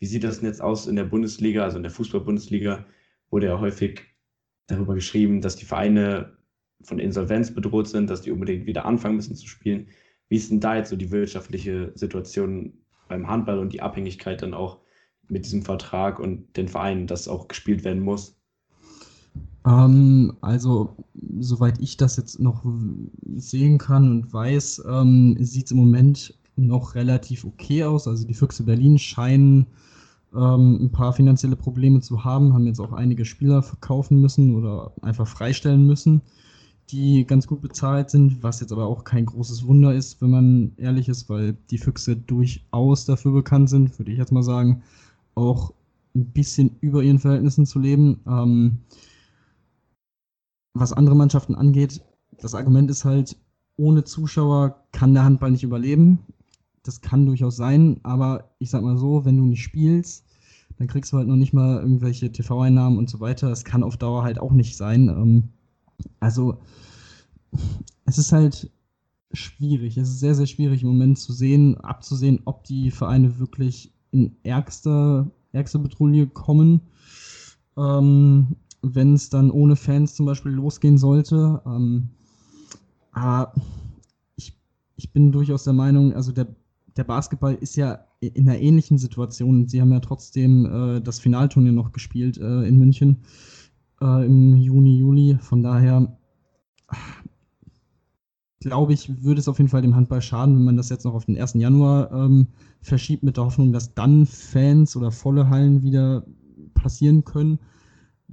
[0.00, 2.86] Wie sieht das denn jetzt aus in der Bundesliga, also in der Fußball-Bundesliga,
[3.30, 4.02] wurde ja häufig
[4.66, 6.36] darüber geschrieben, dass die Vereine
[6.82, 9.88] von Insolvenz bedroht sind, dass die unbedingt wieder anfangen müssen zu spielen.
[10.32, 12.72] Wie ist denn da jetzt so die wirtschaftliche Situation
[13.06, 14.78] beim Handball und die Abhängigkeit dann auch
[15.28, 18.34] mit diesem Vertrag und den Vereinen, dass auch gespielt werden muss?
[19.66, 20.96] Ähm, also,
[21.38, 22.64] soweit ich das jetzt noch
[23.36, 28.08] sehen kann und weiß, ähm, sieht es im Moment noch relativ okay aus.
[28.08, 29.66] Also die Füchse Berlin scheinen
[30.34, 34.92] ähm, ein paar finanzielle Probleme zu haben, haben jetzt auch einige Spieler verkaufen müssen oder
[35.02, 36.22] einfach freistellen müssen,
[36.92, 40.72] die ganz gut bezahlt sind, was jetzt aber auch kein großes Wunder ist, wenn man
[40.76, 44.82] ehrlich ist, weil die Füchse durchaus dafür bekannt sind, würde ich jetzt mal sagen,
[45.34, 45.72] auch
[46.14, 48.20] ein bisschen über ihren Verhältnissen zu leben.
[48.26, 48.78] Ähm,
[50.74, 52.02] was andere Mannschaften angeht,
[52.38, 53.36] das Argument ist halt,
[53.76, 56.18] ohne Zuschauer kann der Handball nicht überleben.
[56.82, 60.26] Das kann durchaus sein, aber ich sag mal so, wenn du nicht spielst,
[60.78, 63.48] dann kriegst du halt noch nicht mal irgendwelche TV-Einnahmen und so weiter.
[63.48, 65.08] Das kann auf Dauer halt auch nicht sein.
[65.08, 65.48] Ähm,
[66.20, 66.58] also,
[68.04, 68.70] es ist halt
[69.32, 69.96] schwierig.
[69.96, 74.36] Es ist sehr, sehr schwierig im Moment zu sehen, abzusehen, ob die Vereine wirklich in
[74.42, 76.82] ärgster, ärgste Patrouille kommen.
[77.76, 81.62] Ähm, wenn es dann ohne Fans zum Beispiel losgehen sollte.
[81.64, 82.08] Ähm,
[83.12, 83.54] aber
[84.36, 84.58] ich,
[84.96, 86.48] ich bin durchaus der Meinung, also der,
[86.96, 89.68] der Basketball ist ja in einer ähnlichen Situation.
[89.68, 93.22] Sie haben ja trotzdem äh, das Finalturnier noch gespielt äh, in München
[94.02, 95.38] äh, im Juni, Juli.
[95.40, 96.16] Von daher
[98.60, 101.14] glaube ich, würde es auf jeden Fall dem Handball schaden, wenn man das jetzt noch
[101.14, 101.54] auf den 1.
[101.54, 102.48] Januar ähm,
[102.80, 106.24] verschiebt, mit der Hoffnung, dass dann Fans oder volle Hallen wieder
[106.74, 107.58] passieren können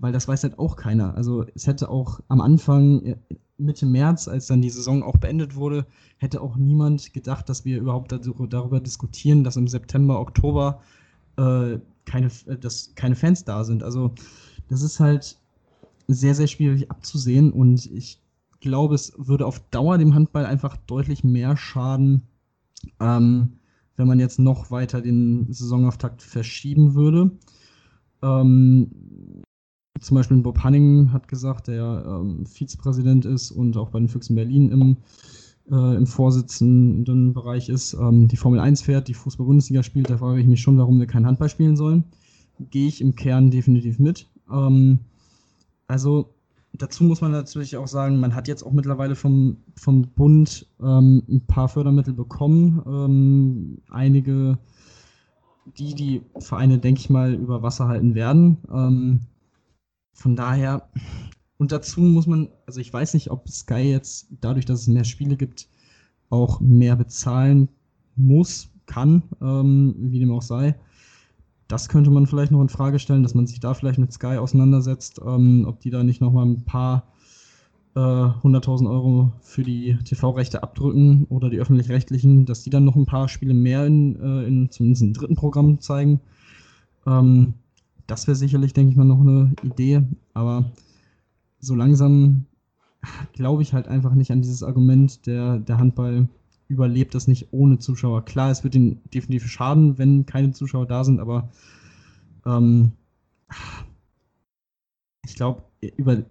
[0.01, 1.15] weil das weiß halt auch keiner.
[1.15, 3.15] Also es hätte auch am Anfang, äh,
[3.57, 5.85] Mitte März, als dann die Saison auch beendet wurde,
[6.17, 10.81] hätte auch niemand gedacht, dass wir überhaupt darüber diskutieren, dass im September, Oktober
[11.37, 13.83] äh, keine, äh, dass keine Fans da sind.
[13.83, 14.13] Also
[14.69, 15.37] das ist halt
[16.09, 18.19] sehr, sehr schwierig abzusehen und ich
[18.61, 22.23] glaube, es würde auf Dauer dem Handball einfach deutlich mehr schaden,
[22.99, 23.53] ähm,
[23.95, 27.31] wenn man jetzt noch weiter den Saisonauftakt verschieben würde.
[28.21, 28.91] Ähm,
[29.99, 34.35] zum Beispiel Bob Hanning hat gesagt, der ähm, Vizepräsident ist und auch bei den Füchsen
[34.35, 34.97] Berlin im,
[35.69, 40.09] äh, im vorsitzenden Bereich ist, ähm, die Formel 1 fährt, die Fußball-Bundesliga spielt.
[40.09, 42.05] Da frage ich mich schon, warum wir kein Handball spielen sollen.
[42.71, 44.27] Gehe ich im Kern definitiv mit.
[44.51, 44.99] Ähm,
[45.89, 46.35] also
[46.73, 51.23] dazu muss man natürlich auch sagen, man hat jetzt auch mittlerweile vom, vom Bund ähm,
[51.27, 52.81] ein paar Fördermittel bekommen.
[52.85, 54.59] Ähm, einige,
[55.77, 58.59] die die Vereine, denke ich mal, über Wasser halten werden.
[58.71, 59.21] Ähm,
[60.13, 60.89] von daher,
[61.57, 65.05] und dazu muss man, also ich weiß nicht, ob Sky jetzt dadurch, dass es mehr
[65.05, 65.67] Spiele gibt,
[66.29, 67.67] auch mehr bezahlen
[68.15, 70.75] muss, kann, ähm, wie dem auch sei
[71.69, 74.37] das könnte man vielleicht noch in Frage stellen, dass man sich da vielleicht mit Sky
[74.37, 77.03] auseinandersetzt, ähm, ob die da nicht nochmal ein paar
[77.95, 83.05] äh, 100.000 Euro für die TV-Rechte abdrücken oder die öffentlich-rechtlichen, dass die dann noch ein
[83.05, 86.19] paar Spiele mehr in, äh, in zumindest im dritten Programm zeigen.
[87.05, 87.53] Ähm,
[88.07, 90.01] das wäre sicherlich, denke ich mal, noch eine Idee,
[90.33, 90.71] aber
[91.59, 92.45] so langsam
[93.33, 96.29] glaube ich halt einfach nicht an dieses Argument, der, der Handball
[96.69, 98.23] überlebt das nicht ohne Zuschauer.
[98.23, 101.49] Klar, es wird ihnen definitiv schaden, wenn keine Zuschauer da sind, aber
[102.45, 102.93] ähm,
[105.25, 105.63] ich glaube,
[105.97, 106.23] über,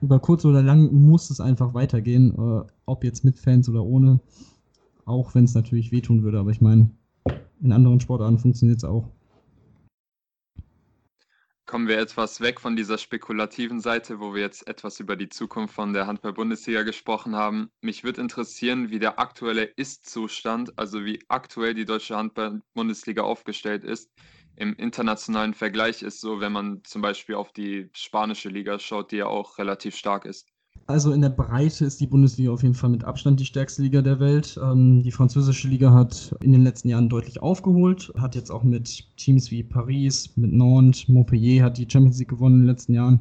[0.00, 4.20] über kurz oder lang muss es einfach weitergehen, äh, ob jetzt mit Fans oder ohne,
[5.06, 6.40] auch wenn es natürlich wehtun würde.
[6.40, 6.90] Aber ich meine,
[7.62, 9.08] in anderen Sportarten funktioniert es auch
[11.74, 15.74] kommen wir etwas weg von dieser spekulativen Seite, wo wir jetzt etwas über die Zukunft
[15.74, 17.68] von der Handball-Bundesliga gesprochen haben.
[17.80, 24.08] Mich würde interessieren, wie der aktuelle Ist-Zustand, also wie aktuell die deutsche Handball-Bundesliga aufgestellt ist.
[24.54, 29.16] Im internationalen Vergleich ist so, wenn man zum Beispiel auf die spanische Liga schaut, die
[29.16, 30.53] ja auch relativ stark ist.
[30.86, 34.02] Also in der Breite ist die Bundesliga auf jeden Fall mit Abstand die stärkste Liga
[34.02, 34.60] der Welt.
[34.62, 39.06] Ähm, die französische Liga hat in den letzten Jahren deutlich aufgeholt, hat jetzt auch mit
[39.16, 43.20] Teams wie Paris, mit Nantes, Montpellier hat die Champions League gewonnen in den letzten Jahren.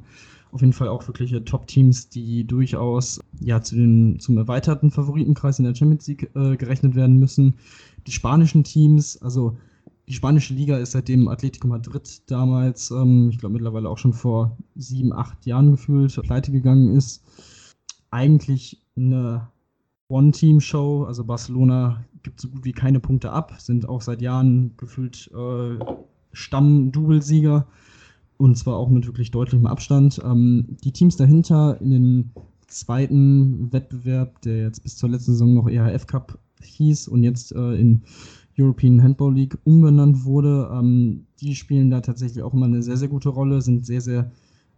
[0.52, 5.66] Auf jeden Fall auch wirkliche Top-Teams, die durchaus ja zu den, zum erweiterten Favoritenkreis in
[5.66, 7.56] der Champions League äh, gerechnet werden müssen.
[8.06, 9.58] Die spanischen Teams, also
[10.10, 14.58] die spanische Liga ist seitdem Atletico Madrid damals, ähm, ich glaube mittlerweile auch schon vor
[14.76, 17.24] sieben, acht Jahren gefühlt, pleite gegangen ist
[18.14, 19.48] eigentlich eine
[20.08, 21.06] One-Team-Show.
[21.06, 25.84] Also Barcelona gibt so gut wie keine Punkte ab, sind auch seit Jahren gefühlt äh,
[26.32, 27.68] Stamm-Double-Sieger
[28.38, 30.22] und zwar auch mit wirklich deutlichem Abstand.
[30.24, 32.32] Ähm, die Teams dahinter in den
[32.68, 37.76] zweiten Wettbewerb, der jetzt bis zur letzten Saison noch EHF Cup hieß und jetzt äh,
[37.76, 38.04] in
[38.58, 43.08] European Handball League umbenannt wurde, ähm, die spielen da tatsächlich auch immer eine sehr, sehr
[43.08, 44.32] gute Rolle, sind sehr, sehr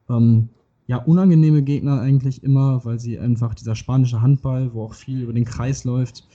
[0.09, 0.49] ähm,
[0.87, 5.33] ja, unangenehme Gegner eigentlich immer, weil sie einfach dieser spanische Handball, wo auch viel über
[5.33, 6.27] den Kreis läuft,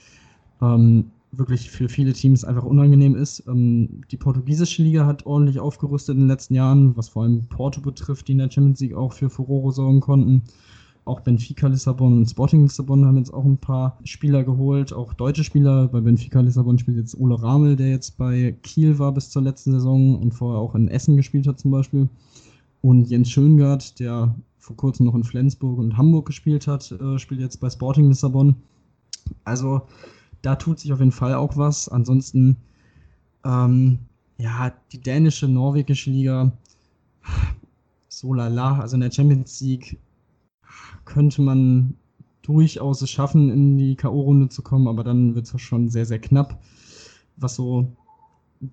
[0.61, 3.43] ähm, wirklich für viele Teams einfach unangenehm ist.
[3.47, 7.79] Ähm, die portugiesische Liga hat ordentlich aufgerüstet in den letzten Jahren, was vor allem Porto
[7.81, 10.41] betrifft, die in der Champions League auch für Furore sorgen konnten.
[11.05, 15.43] Auch Benfica Lissabon und Sporting Lissabon haben jetzt auch ein paar Spieler geholt, auch deutsche
[15.43, 15.87] Spieler.
[15.87, 19.71] Bei Benfica Lissabon spielt jetzt Ole Ramel, der jetzt bei Kiel war bis zur letzten
[19.71, 22.07] Saison und vorher auch in Essen gespielt hat zum Beispiel.
[22.81, 27.41] Und Jens Schöngard, der vor kurzem noch in Flensburg und Hamburg gespielt hat, äh, spielt
[27.41, 28.55] jetzt bei Sporting Lissabon.
[29.43, 29.81] Also
[30.41, 31.89] da tut sich auf jeden Fall auch was.
[31.89, 32.57] Ansonsten,
[33.45, 33.99] ähm,
[34.37, 36.51] ja, die dänische, norwegische Liga,
[38.07, 38.79] so lala.
[38.79, 39.99] Also in der Champions League
[41.05, 41.95] könnte man
[42.41, 46.19] durchaus es schaffen, in die K.O.-Runde zu kommen, aber dann wird es schon sehr, sehr
[46.19, 46.61] knapp.
[47.37, 47.95] Was so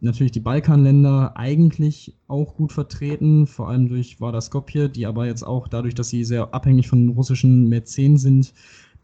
[0.01, 5.43] natürlich die Balkanländer eigentlich auch gut vertreten, vor allem durch Vardar Skopje, die aber jetzt
[5.43, 8.53] auch dadurch, dass sie sehr abhängig von russischen Mäzen sind,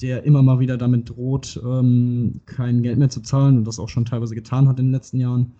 [0.02, 3.88] der immer mal wieder damit droht, ähm, kein Geld mehr zu zahlen und das auch
[3.88, 5.52] schon teilweise getan hat in den letzten Jahren.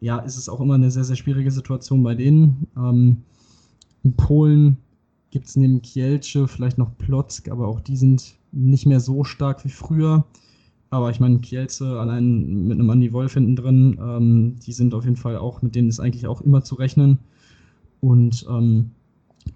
[0.00, 2.66] Ja, ist es auch immer eine sehr, sehr schwierige Situation bei denen.
[2.76, 3.22] Ähm,
[4.02, 4.76] in Polen
[5.30, 9.64] gibt es neben Kielce vielleicht noch Plotzk, aber auch die sind nicht mehr so stark
[9.64, 10.24] wie früher.
[10.90, 15.04] Aber ich meine, Kielce allein mit einem Andy Wolf hinten drin, ähm, die sind auf
[15.04, 17.18] jeden Fall auch, mit denen ist eigentlich auch immer zu rechnen.
[18.00, 18.90] Und ähm,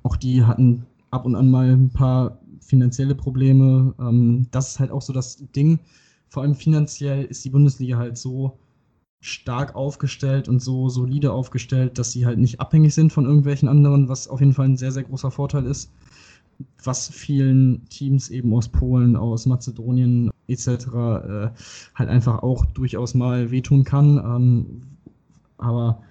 [0.02, 3.94] auch die hatten ab und an mal ein paar finanzielle Probleme.
[4.00, 5.78] Ähm, das ist halt auch so das Ding.
[6.28, 8.58] Vor allem finanziell ist die Bundesliga halt so
[9.20, 14.08] stark aufgestellt und so solide aufgestellt, dass sie halt nicht abhängig sind von irgendwelchen anderen,
[14.08, 15.90] was auf jeden Fall ein sehr, sehr großer Vorteil ist,
[16.82, 20.68] was vielen Teams eben aus Polen, aus Mazedonien etc.
[20.68, 21.50] Äh,
[21.94, 24.18] halt einfach auch durchaus mal wehtun kann.
[24.18, 24.82] Ähm,
[25.58, 26.02] aber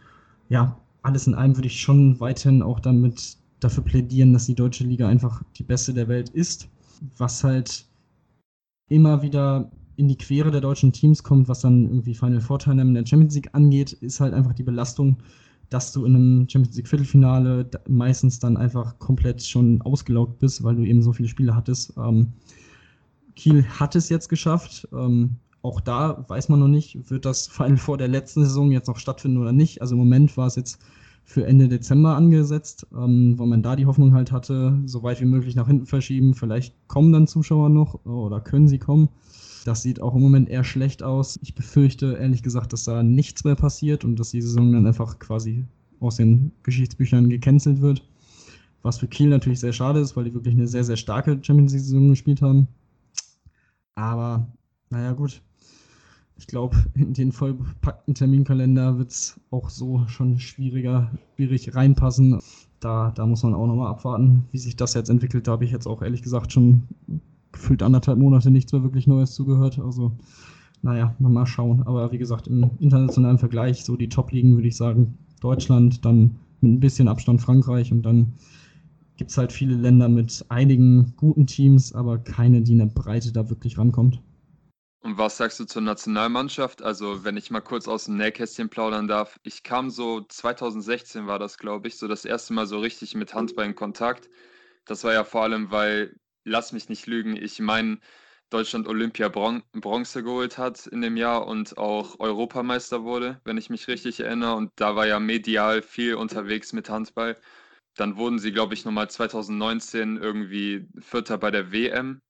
[0.49, 4.83] ja, alles in allem würde ich schon weiterhin auch damit dafür plädieren, dass die deutsche
[4.83, 6.69] Liga einfach die beste der Welt ist,
[7.17, 7.85] was halt
[8.89, 12.89] immer wieder in die Quere der deutschen Teams kommt, was dann irgendwie Final Four Teilnahme
[12.89, 15.17] in der Champions League angeht, ist halt einfach die Belastung,
[15.69, 20.75] dass du in einem Champions League Viertelfinale meistens dann einfach komplett schon ausgelaugt bist, weil
[20.75, 21.93] du eben so viele Spiele hattest.
[21.97, 22.33] Ähm,
[23.39, 24.87] Kiel hat es jetzt geschafft.
[24.91, 28.87] Ähm, auch da weiß man noch nicht, wird das Final Four der letzten Saison jetzt
[28.87, 29.81] noch stattfinden oder nicht.
[29.81, 30.79] Also im Moment war es jetzt
[31.23, 35.25] für Ende Dezember angesetzt, ähm, weil man da die Hoffnung halt hatte, so weit wie
[35.25, 36.33] möglich nach hinten verschieben.
[36.33, 39.07] Vielleicht kommen dann Zuschauer noch oder können sie kommen.
[39.63, 41.39] Das sieht auch im Moment eher schlecht aus.
[41.41, 45.17] Ich befürchte ehrlich gesagt, dass da nichts mehr passiert und dass die Saison dann einfach
[45.19, 45.65] quasi
[46.01, 48.03] aus den Geschichtsbüchern gecancelt wird.
[48.81, 51.71] Was für Kiel natürlich sehr schade ist, weil die wirklich eine sehr, sehr starke Champions
[51.71, 52.67] League-Saison gespielt haben.
[53.99, 54.47] Aber
[54.89, 55.41] naja, gut.
[56.37, 62.39] Ich glaube, in den vollbepackten Terminkalender wird es auch so schon schwieriger, schwierig reinpassen.
[62.79, 65.47] Da, da muss man auch nochmal abwarten, wie sich das jetzt entwickelt.
[65.47, 66.83] Da habe ich jetzt auch ehrlich gesagt schon
[67.51, 69.79] gefühlt anderthalb Monate nichts mehr wirklich Neues zugehört.
[69.79, 70.13] Also,
[70.81, 71.83] naja, mal schauen.
[71.83, 76.71] Aber wie gesagt, im internationalen Vergleich, so die Top-Ligen würde ich sagen, Deutschland, dann mit
[76.71, 78.33] ein bisschen Abstand Frankreich und dann
[79.19, 83.33] gibt es halt viele Länder mit einigen guten Teams, aber keine, die in der Breite
[83.33, 84.21] da wirklich rankommt.
[85.01, 86.81] Und was sagst du zur Nationalmannschaft?
[86.81, 89.37] Also, wenn ich mal kurz aus dem Nähkästchen plaudern darf.
[89.43, 93.33] Ich kam so 2016 war das, glaube ich, so das erste Mal so richtig mit
[93.33, 94.29] Handball in Kontakt.
[94.85, 97.99] Das war ja vor allem, weil lass mich nicht lügen, ich meine,
[98.49, 103.69] Deutschland Olympia Bron Bronze geholt hat in dem Jahr und auch Europameister wurde, wenn ich
[103.69, 104.55] mich richtig erinnere.
[104.55, 107.35] Und da war ja medial viel unterwegs mit Handball.
[107.99, 112.21] Dann wurden sie, glaube ich, nochmal 2019 irgendwie Vierter bei der WM.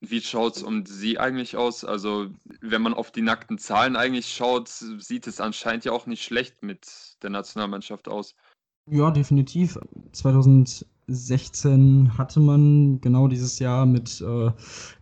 [0.00, 1.84] Wie schaut es um sie eigentlich aus?
[1.84, 2.30] Also,
[2.60, 6.64] wenn man auf die nackten Zahlen eigentlich schaut, sieht es anscheinend ja auch nicht schlecht
[6.64, 6.88] mit
[7.22, 8.34] der Nationalmannschaft aus.
[8.90, 9.78] Ja, definitiv.
[10.10, 14.50] 2000 16 hatte man genau dieses Jahr mit äh,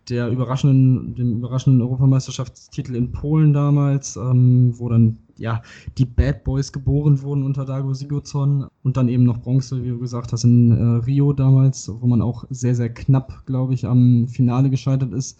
[0.09, 5.61] der überraschenden, dem überraschenden Europameisterschaftstitel in Polen damals, ähm, wo dann ja
[5.97, 9.99] die Bad Boys geboren wurden unter Dago Sigurdsson und dann eben noch Bronze, wie du
[9.99, 14.27] gesagt hast, in äh, Rio damals, wo man auch sehr, sehr knapp, glaube ich, am
[14.27, 15.39] Finale gescheitert ist.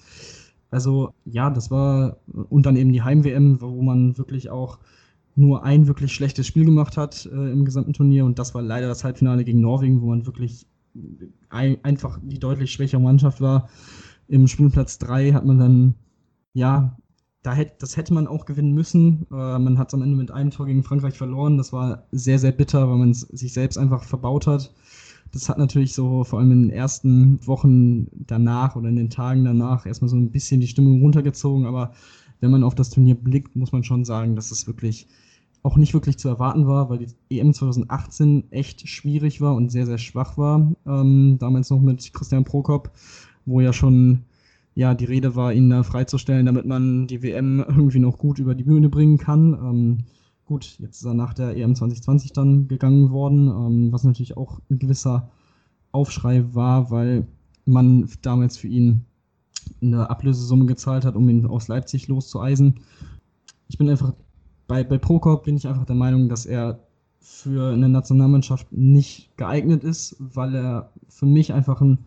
[0.69, 2.17] Also ja, das war
[2.49, 4.79] und dann eben die Heim-WM, wo man wirklich auch
[5.35, 8.87] nur ein wirklich schlechtes Spiel gemacht hat äh, im gesamten Turnier und das war leider
[8.87, 10.67] das Halbfinale gegen Norwegen, wo man wirklich
[11.49, 13.69] ein, einfach die deutlich schwächere Mannschaft war.
[14.27, 15.95] Im Spielplatz 3 hat man dann,
[16.53, 16.97] ja,
[17.43, 19.25] da hätte, das hätte man auch gewinnen müssen.
[19.31, 21.57] Äh, man hat es am Ende mit einem Tor gegen Frankreich verloren.
[21.57, 24.73] Das war sehr, sehr bitter, weil man sich selbst einfach verbaut hat.
[25.31, 29.45] Das hat natürlich so vor allem in den ersten Wochen danach oder in den Tagen
[29.45, 31.93] danach erstmal so ein bisschen die Stimmung runtergezogen, aber
[32.41, 35.07] wenn man auf das Turnier blickt, muss man schon sagen, dass es wirklich
[35.63, 39.85] auch nicht wirklich zu erwarten war, weil die EM 2018 echt schwierig war und sehr,
[39.85, 40.73] sehr schwach war.
[40.85, 42.91] Ähm, damals noch mit Christian Prokop,
[43.45, 44.23] wo ja schon
[44.73, 48.55] ja, die Rede war, ihn da freizustellen, damit man die WM irgendwie noch gut über
[48.55, 49.53] die Bühne bringen kann.
[49.53, 49.97] Ähm,
[50.45, 54.59] gut, jetzt ist er nach der EM 2020 dann gegangen worden, ähm, was natürlich auch
[54.69, 55.29] ein gewisser
[55.91, 57.27] Aufschrei war, weil
[57.65, 59.05] man damals für ihn
[59.81, 62.81] eine Ablösesumme gezahlt hat, um ihn aus Leipzig loszueisen.
[63.67, 64.13] Ich bin einfach,
[64.67, 66.79] bei, bei Prokop bin ich einfach der Meinung, dass er
[67.19, 71.99] für eine Nationalmannschaft nicht geeignet ist, weil er für mich einfach ein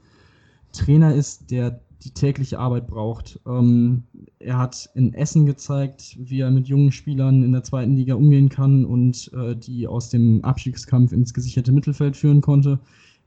[0.73, 3.41] Trainer ist, der die tägliche Arbeit braucht.
[3.47, 4.03] Ähm,
[4.39, 8.51] er hat in Essen gezeigt, wie er mit jungen Spielern in der zweiten Liga umgehen
[8.51, 12.79] kann und äh, die aus dem Abstiegskampf ins gesicherte Mittelfeld führen konnte.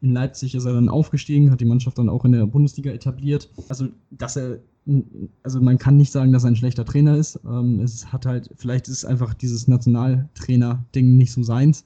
[0.01, 3.49] In Leipzig ist er dann aufgestiegen, hat die Mannschaft dann auch in der Bundesliga etabliert.
[3.69, 4.59] Also, dass er,
[5.43, 7.39] also man kann nicht sagen, dass er ein schlechter Trainer ist.
[7.45, 11.85] Ähm, es hat halt, vielleicht ist einfach dieses Nationaltrainer-Ding nicht so seins.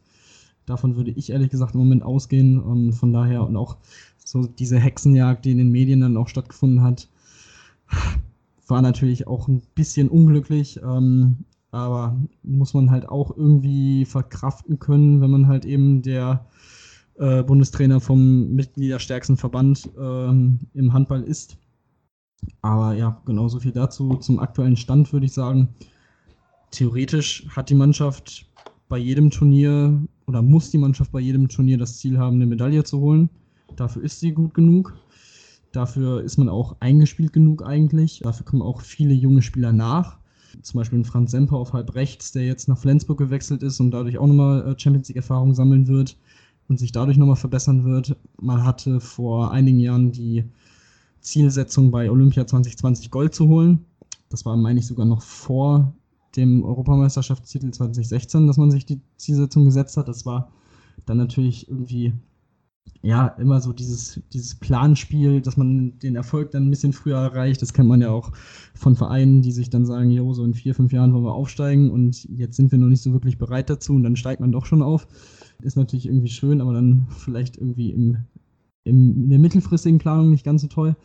[0.65, 2.60] Davon würde ich ehrlich gesagt im Moment ausgehen.
[2.60, 3.78] Und von daher und auch
[4.24, 7.08] so diese Hexenjagd, die in den Medien dann auch stattgefunden hat,
[8.67, 10.80] war natürlich auch ein bisschen unglücklich.
[10.84, 11.38] Ähm,
[11.71, 16.45] aber muss man halt auch irgendwie verkraften können, wenn man halt eben der
[17.21, 21.56] äh, Bundestrainer vom mitgliederstärksten Verband ähm, im Handball ist.
[22.63, 24.15] Aber ja, genauso viel dazu.
[24.15, 25.69] Zum aktuellen Stand würde ich sagen,
[26.71, 28.50] theoretisch hat die Mannschaft
[28.89, 32.83] bei jedem Turnier oder muss die Mannschaft bei jedem Turnier das Ziel haben, eine Medaille
[32.83, 33.29] zu holen.
[33.75, 34.98] Dafür ist sie gut genug.
[35.71, 38.21] Dafür ist man auch eingespielt genug eigentlich.
[38.23, 40.17] Dafür kommen auch viele junge Spieler nach.
[40.63, 43.91] Zum Beispiel ein Franz Semper auf halb rechts, der jetzt nach Flensburg gewechselt ist und
[43.91, 46.17] dadurch auch nochmal äh, Champions League-Erfahrung sammeln wird
[46.72, 48.15] und sich dadurch nochmal verbessern wird.
[48.40, 50.46] Man hatte vor einigen Jahren die
[51.19, 53.86] Zielsetzung bei Olympia 2020 Gold zu holen.
[54.30, 55.94] Das war, meine ich, sogar noch vor
[56.38, 60.08] dem Europameisterschaftstitel 2016, dass man sich die Zielsetzung gesetzt hat.
[60.08, 60.50] Das war
[61.06, 62.13] dann natürlich irgendwie
[63.02, 67.62] ja, immer so dieses, dieses Planspiel, dass man den Erfolg dann ein bisschen früher erreicht.
[67.62, 68.32] Das kennt man ja auch
[68.76, 71.92] von Vereinen, die sich dann sagen, jo, so in vier, fünf Jahren wollen wir aufsteigen
[71.92, 74.65] und jetzt sind wir noch nicht so wirklich bereit dazu und dann steigt man doch
[74.65, 75.06] schon auf.
[75.63, 78.17] Ist natürlich irgendwie schön, aber dann vielleicht irgendwie im,
[78.83, 80.95] im, in der mittelfristigen Planung nicht ganz so toll,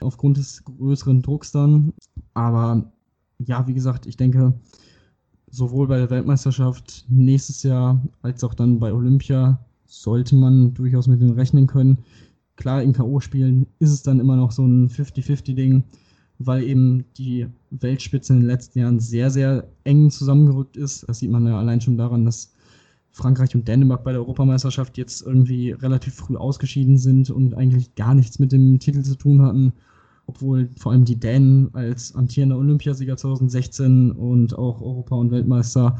[0.00, 1.92] aufgrund des größeren Drucks dann.
[2.34, 2.92] Aber
[3.38, 4.54] ja, wie gesagt, ich denke,
[5.50, 11.20] sowohl bei der Weltmeisterschaft nächstes Jahr als auch dann bei Olympia sollte man durchaus mit
[11.20, 11.98] denen rechnen können.
[12.56, 15.82] Klar, in K.O.-Spielen ist es dann immer noch so ein 50-50-Ding,
[16.38, 21.08] weil eben die Weltspitze in den letzten Jahren sehr, sehr eng zusammengerückt ist.
[21.08, 22.52] Das sieht man ja allein schon daran, dass
[23.12, 28.14] Frankreich und Dänemark bei der Europameisterschaft jetzt irgendwie relativ früh ausgeschieden sind und eigentlich gar
[28.14, 29.72] nichts mit dem Titel zu tun hatten
[30.30, 35.98] obwohl vor allem die Dänen als amtierender Olympiasieger 2016 und auch Europa- und Weltmeister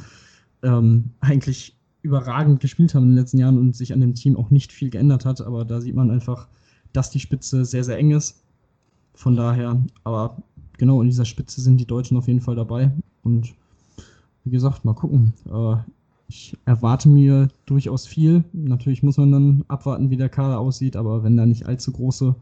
[0.62, 4.50] ähm, eigentlich überragend gespielt haben in den letzten Jahren und sich an dem Team auch
[4.50, 5.40] nicht viel geändert hat.
[5.40, 6.46] Aber da sieht man einfach,
[6.92, 8.42] dass die Spitze sehr, sehr eng ist.
[9.14, 10.36] Von daher, aber
[10.78, 12.92] genau in dieser Spitze sind die Deutschen auf jeden Fall dabei.
[13.24, 13.52] Und
[14.44, 15.34] wie gesagt, mal gucken.
[15.46, 15.76] Äh,
[16.31, 18.45] ich erwarte mir durchaus viel.
[18.53, 22.37] Natürlich muss man dann abwarten, wie der Kader aussieht, aber wenn da nicht allzu große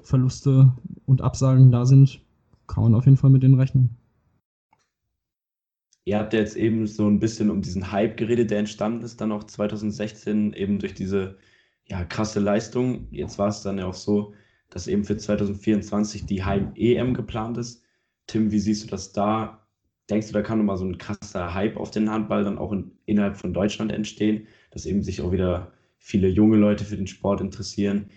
[0.00, 0.72] Verluste
[1.06, 2.20] und Absagen da sind,
[2.66, 3.90] kann man auf jeden Fall mit denen rechnen.
[6.06, 9.20] Ihr habt ja jetzt eben so ein bisschen um diesen Hype geredet, der entstanden ist,
[9.20, 11.36] dann auch 2016 eben durch diese
[11.86, 13.08] ja, krasse Leistung.
[13.10, 14.32] Jetzt war es dann ja auch so,
[14.70, 17.82] dass eben für 2024 die Heim-EM geplant ist.
[18.26, 19.63] Tim, wie siehst du das da?
[20.10, 22.92] Denkst du, da kann nochmal so ein krasser Hype auf den Handball dann auch in,
[23.06, 27.40] innerhalb von Deutschland entstehen, dass eben sich auch wieder viele junge Leute für den Sport
[27.40, 28.10] interessieren?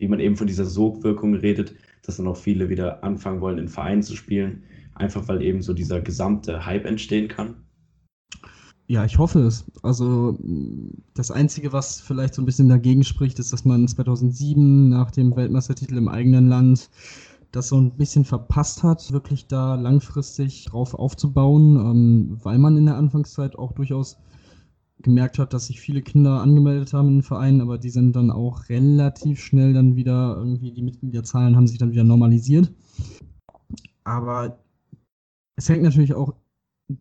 [0.00, 3.68] wie man eben von dieser Sogwirkung redet, dass dann auch viele wieder anfangen wollen, in
[3.68, 4.62] Vereinen zu spielen,
[4.94, 7.56] einfach weil eben so dieser gesamte Hype entstehen kann?
[8.86, 9.70] Ja, ich hoffe es.
[9.82, 10.36] Also
[11.14, 15.36] das Einzige, was vielleicht so ein bisschen dagegen spricht, ist, dass man 2007 nach dem
[15.36, 16.90] Weltmeistertitel im eigenen Land
[17.52, 22.86] das so ein bisschen verpasst hat, wirklich da langfristig drauf aufzubauen, ähm, weil man in
[22.86, 24.18] der Anfangszeit auch durchaus
[25.02, 28.30] gemerkt hat, dass sich viele Kinder angemeldet haben in den Verein, aber die sind dann
[28.30, 32.72] auch relativ schnell dann wieder irgendwie, die Mitgliederzahlen haben sich dann wieder normalisiert.
[34.04, 34.58] Aber
[35.56, 36.34] es hängt natürlich auch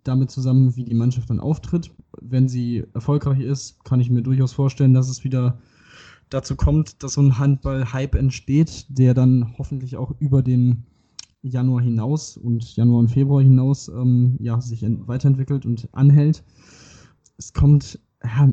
[0.04, 1.92] damit zusammen, wie die Mannschaft dann auftritt.
[2.22, 5.60] Wenn sie erfolgreich ist, kann ich mir durchaus vorstellen, dass es wieder
[6.30, 10.84] dazu kommt, dass so ein Handball-Hype entsteht, der dann hoffentlich auch über den
[11.42, 16.44] Januar hinaus und Januar und Februar hinaus ähm, ja, sich weiterentwickelt und anhält
[17.40, 18.52] es kommt, ja,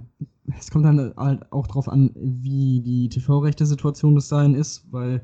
[0.58, 5.22] es kommt dann halt auch darauf an, wie die TV-Rechte-Situation bis dahin ist, weil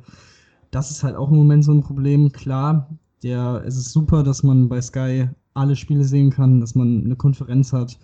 [0.73, 2.33] das ist halt auch im Moment so ein Problem.
[2.33, 2.91] Klar,
[3.23, 7.17] der, es ist super, dass man bei Sky alle Spiele sehen kann, dass man eine
[7.17, 7.99] Konferenz hat.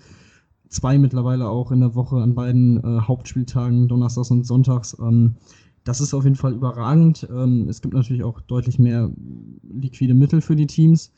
[0.69, 4.97] Zwei mittlerweile auch in der Woche an beiden äh, Hauptspieltagen, Donnerstags und Sonntags.
[5.01, 5.37] Ähm,
[5.85, 7.27] das ist auf jeden Fall überragend.
[7.31, 9.11] Ähm, es gibt natürlich auch deutlich mehr
[9.63, 11.13] liquide Mittel für die Teams.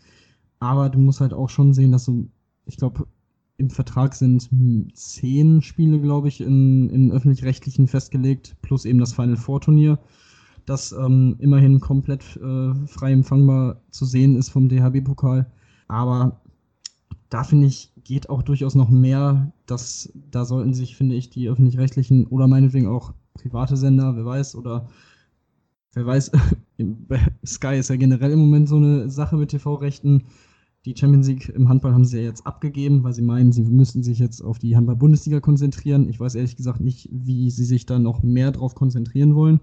[0.60, 2.28] Aber du musst halt auch schon sehen, dass du,
[2.66, 3.06] ich glaube,
[3.56, 4.48] im Vertrag sind
[4.94, 9.98] zehn Spiele, glaube ich, in, in öffentlich-rechtlichen festgelegt, plus eben das Final Four Turnier,
[10.66, 15.50] das ähm, immerhin komplett äh, frei empfangbar zu sehen ist vom DHB-Pokal.
[15.88, 16.40] Aber
[17.30, 19.52] da finde ich, geht auch durchaus noch mehr.
[19.66, 24.56] Das, da sollten sich, finde ich, die öffentlich-rechtlichen oder meinetwegen auch private Sender, wer weiß,
[24.56, 24.88] oder
[25.94, 26.32] wer weiß,
[27.46, 30.24] Sky ist ja generell im Moment so eine Sache mit TV-Rechten
[30.84, 34.02] die Champions League im Handball haben sie ja jetzt abgegeben, weil sie meinen, sie müssten
[34.02, 36.08] sich jetzt auf die Handball-Bundesliga konzentrieren.
[36.08, 39.60] Ich weiß ehrlich gesagt nicht, wie sie sich da noch mehr drauf konzentrieren wollen.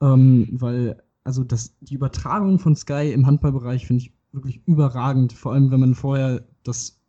[0.00, 5.34] Ähm, weil, also das, die Übertragung von Sky im Handballbereich finde ich wirklich überragend.
[5.34, 7.00] Vor allem, wenn man vorher das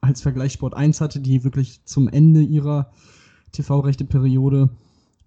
[0.00, 2.90] als Vergleich Sport 1 hatte, die wirklich zum Ende ihrer
[3.52, 4.70] TV-Rechte-Periode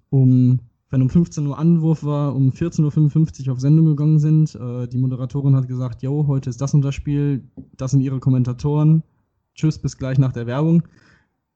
[0.09, 0.59] um
[0.95, 4.55] wenn um 15 Uhr Anwurf war, um 14.55 Uhr auf Sendung gegangen sind.
[4.55, 7.43] Äh, die Moderatorin hat gesagt, jo, heute ist das und das Spiel,
[7.75, 9.03] das sind ihre Kommentatoren.
[9.55, 10.83] Tschüss, bis gleich nach der Werbung.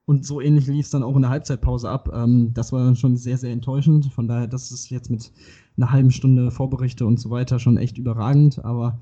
[0.05, 2.09] Und so ähnlich lief es dann auch in der Halbzeitpause ab.
[2.13, 4.07] Ähm, das war dann schon sehr, sehr enttäuschend.
[4.07, 5.31] Von daher, das ist jetzt mit
[5.77, 8.65] einer halben Stunde Vorberichte und so weiter schon echt überragend.
[8.65, 8.99] Aber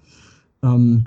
[0.61, 1.05] ähm,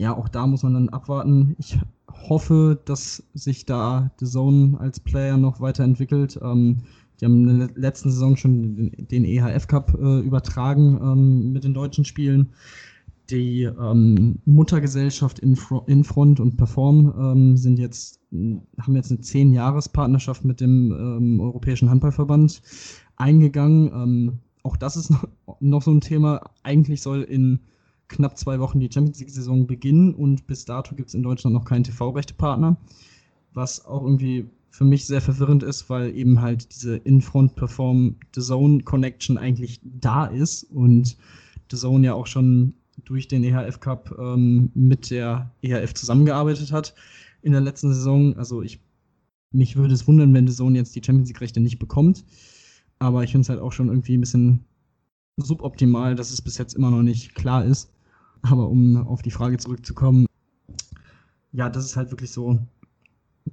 [0.00, 1.54] ja, auch da muss man dann abwarten.
[1.58, 1.78] Ich
[2.10, 6.40] hoffe, dass sich da The Zone als Player noch weiterentwickelt.
[6.42, 6.78] Ähm,
[7.20, 11.74] die haben in der letzten Saison schon den EHF Cup äh, übertragen ähm, mit den
[11.74, 12.48] deutschen Spielen.
[13.28, 20.62] die ähm, Muttergesellschaft Infro Infront und Perform ähm, sind jetzt, haben jetzt eine 10-Jahres-Partnerschaft mit
[20.62, 22.62] dem ähm, Europäischen Handballverband
[23.16, 23.92] eingegangen.
[23.92, 25.12] Ähm, auch das ist
[25.60, 26.40] noch, so ein Thema.
[26.62, 27.60] Eigentlich soll in
[28.10, 31.64] knapp zwei Wochen die Champions League-Saison beginnen und bis dato gibt es in Deutschland noch
[31.64, 32.76] keinen TV-Rechte-Partner,
[33.54, 39.80] was auch irgendwie für mich sehr verwirrend ist, weil eben halt diese In-Front-Perform-The Zone-Connection eigentlich
[39.82, 41.16] da ist und
[41.70, 46.94] The Zone ja auch schon durch den EHF Cup ähm, mit der EHF zusammengearbeitet hat
[47.42, 48.36] in der letzten Saison.
[48.36, 48.80] Also ich
[49.52, 52.24] mich würde es wundern, wenn The Zone jetzt die Champions League Rechte nicht bekommt.
[52.98, 54.64] Aber ich finde es halt auch schon irgendwie ein bisschen
[55.36, 57.90] suboptimal, dass es bis jetzt immer noch nicht klar ist.
[58.42, 60.26] Aber um auf die Frage zurückzukommen,
[61.52, 62.58] ja, das ist halt wirklich so,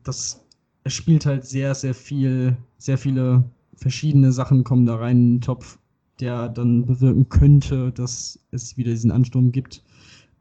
[0.04, 0.44] dass
[0.84, 3.44] es spielt halt sehr, sehr viel, sehr viele
[3.76, 5.78] verschiedene Sachen kommen da rein in den Topf
[6.20, 9.84] der dann bewirken könnte, dass es wieder diesen Ansturm gibt.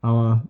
[0.01, 0.47] Aber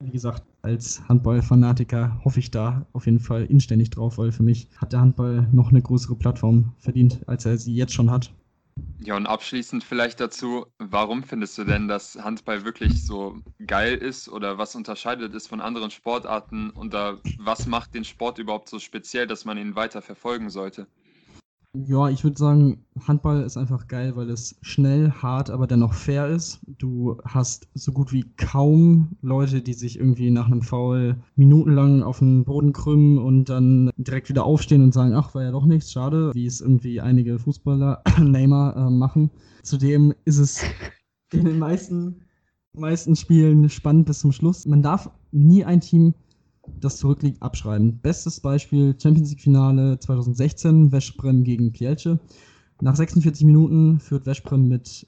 [0.00, 4.68] wie gesagt, als Handball-Fanatiker hoffe ich da auf jeden Fall inständig drauf, weil für mich
[4.76, 8.32] hat der Handball noch eine größere Plattform verdient, als er sie jetzt schon hat.
[8.98, 14.26] Ja, und abschließend vielleicht dazu, warum findest du denn, dass Handball wirklich so geil ist
[14.28, 16.94] oder was unterscheidet es von anderen Sportarten und
[17.36, 20.88] was macht den Sport überhaupt so speziell, dass man ihn weiter verfolgen sollte?
[21.84, 26.28] Ja, ich würde sagen, Handball ist einfach geil, weil es schnell, hart, aber dennoch fair
[26.28, 26.60] ist.
[26.78, 32.20] Du hast so gut wie kaum Leute, die sich irgendwie nach einem Foul minutenlang auf
[32.20, 35.92] den Boden krümmen und dann direkt wieder aufstehen und sagen, ach, war ja doch nichts,
[35.92, 39.30] schade, wie es irgendwie einige Fußballer, Neymar, äh, machen.
[39.62, 40.62] Zudem ist es
[41.32, 42.22] in den meisten,
[42.72, 44.64] meisten Spielen spannend bis zum Schluss.
[44.64, 46.14] Man darf nie ein Team
[46.80, 47.98] das zurückliegt, abschreiben.
[48.00, 52.18] Bestes Beispiel Champions League Finale 2016, Veszprem gegen Kielce.
[52.80, 55.06] Nach 46 Minuten führt Veszprem mit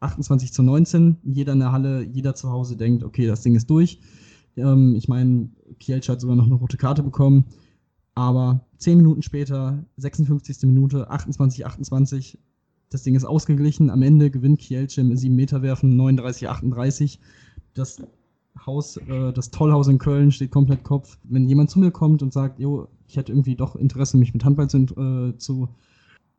[0.00, 1.18] 28 zu 19.
[1.24, 4.00] Jeder in der Halle, jeder zu Hause denkt, okay, das Ding ist durch.
[4.56, 7.44] Ähm, ich meine, Kielce hat sogar noch eine rote Karte bekommen.
[8.14, 10.62] Aber 10 Minuten später, 56.
[10.62, 12.38] Minute, 28, 28,
[12.90, 13.90] das Ding ist ausgeglichen.
[13.90, 17.20] Am Ende gewinnt Kielce im 7-Meter-Werfen 39, 38.
[17.74, 18.02] Das
[18.66, 21.18] Haus, äh, das Tollhaus in Köln steht komplett Kopf.
[21.24, 24.44] Wenn jemand zu mir kommt und sagt, jo, ich hätte irgendwie doch Interesse, mich mit
[24.44, 25.68] Handball zu, äh, zu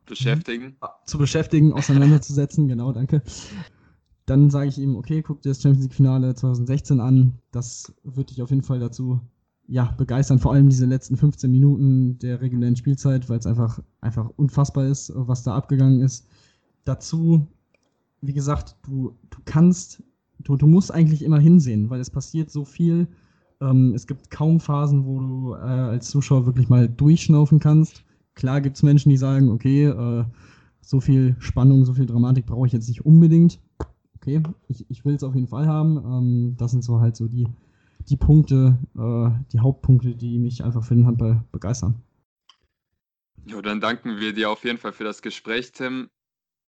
[0.06, 3.22] beschäftigen, zu beschäftigen, auseinanderzusetzen, genau, danke.
[4.26, 7.38] Dann sage ich ihm, okay, guck dir das Champions League Finale 2016 an.
[7.50, 9.20] Das wird dich auf jeden Fall dazu
[9.66, 14.28] ja, begeistern, vor allem diese letzten 15 Minuten der regulären Spielzeit, weil es einfach, einfach
[14.36, 16.26] unfassbar ist, was da abgegangen ist.
[16.84, 17.46] Dazu,
[18.20, 20.02] wie gesagt, du, du kannst
[20.44, 23.08] du, du musst eigentlich immer hinsehen, weil es passiert so viel.
[23.60, 28.04] Ähm, es gibt kaum Phasen, wo du äh, als Zuschauer wirklich mal durchschnaufen kannst.
[28.34, 30.24] Klar gibt es Menschen, die sagen, okay, äh,
[30.80, 33.60] so viel Spannung, so viel Dramatik brauche ich jetzt nicht unbedingt.
[34.16, 35.96] Okay, ich, ich will es auf jeden Fall haben.
[35.96, 37.46] Ähm, das sind so halt so die,
[38.08, 42.02] die Punkte, äh, die Hauptpunkte, die mich einfach für den Handball begeistern.
[43.44, 46.08] Ja, dann danken wir dir auf jeden Fall für das Gespräch, Tim.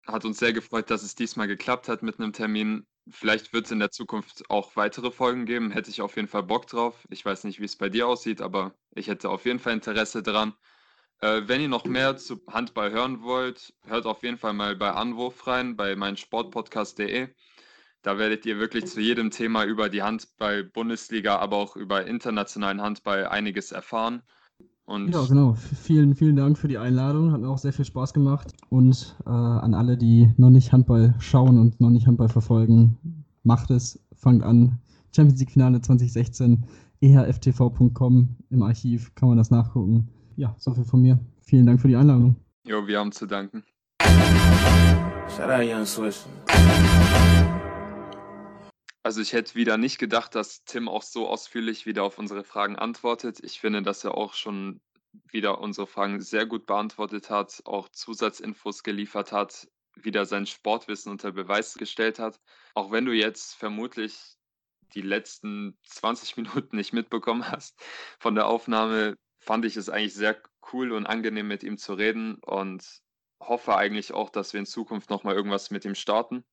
[0.08, 2.86] Hat uns sehr gefreut, dass es diesmal geklappt hat mit einem Termin.
[3.10, 5.72] Vielleicht wird es in der Zukunft auch weitere Folgen geben.
[5.72, 7.06] Hätte ich auf jeden Fall Bock drauf.
[7.10, 10.24] Ich weiß nicht, wie es bei dir aussieht, aber ich hätte auf jeden Fall Interesse
[10.24, 10.54] dran.
[11.20, 14.92] Äh, wenn ihr noch mehr zu Handball hören wollt, hört auf jeden Fall mal bei
[14.92, 17.34] Anwurf rein, bei meinsportpodcast.de.
[18.04, 23.28] Da werdet ihr wirklich zu jedem Thema über die Handball-Bundesliga, aber auch über internationalen Handball
[23.28, 24.24] einiges erfahren.
[24.86, 25.54] Und ja, genau.
[25.54, 27.32] Vielen, vielen Dank für die Einladung.
[27.32, 28.54] Hat mir auch sehr viel Spaß gemacht.
[28.70, 32.98] Und äh, an alle, die noch nicht Handball schauen und noch nicht Handball verfolgen,
[33.44, 34.80] macht es, fangt an.
[35.16, 36.66] Champions League Finale 2016,
[37.00, 40.10] ehrftv.com im Archiv kann man das nachgucken.
[40.36, 41.20] Ja, so viel von mir.
[41.42, 42.36] Vielen Dank für die Einladung.
[42.66, 43.64] Jo, wir haben zu danken.
[49.04, 52.78] Also ich hätte wieder nicht gedacht, dass Tim auch so ausführlich wieder auf unsere Fragen
[52.78, 53.44] antwortet.
[53.44, 54.80] Ich finde, dass er auch schon
[55.30, 61.34] wieder unsere Fragen sehr gut beantwortet hat, auch Zusatzinfos geliefert hat, wieder sein Sportwissen unter
[61.34, 62.40] Beweis gestellt hat.
[62.76, 64.38] Auch wenn du jetzt vermutlich
[64.94, 67.78] die letzten 20 Minuten nicht mitbekommen hast
[68.20, 70.42] von der Aufnahme, fand ich es eigentlich sehr
[70.72, 73.02] cool und angenehm mit ihm zu reden und
[73.42, 76.46] hoffe eigentlich auch, dass wir in Zukunft nochmal irgendwas mit ihm starten.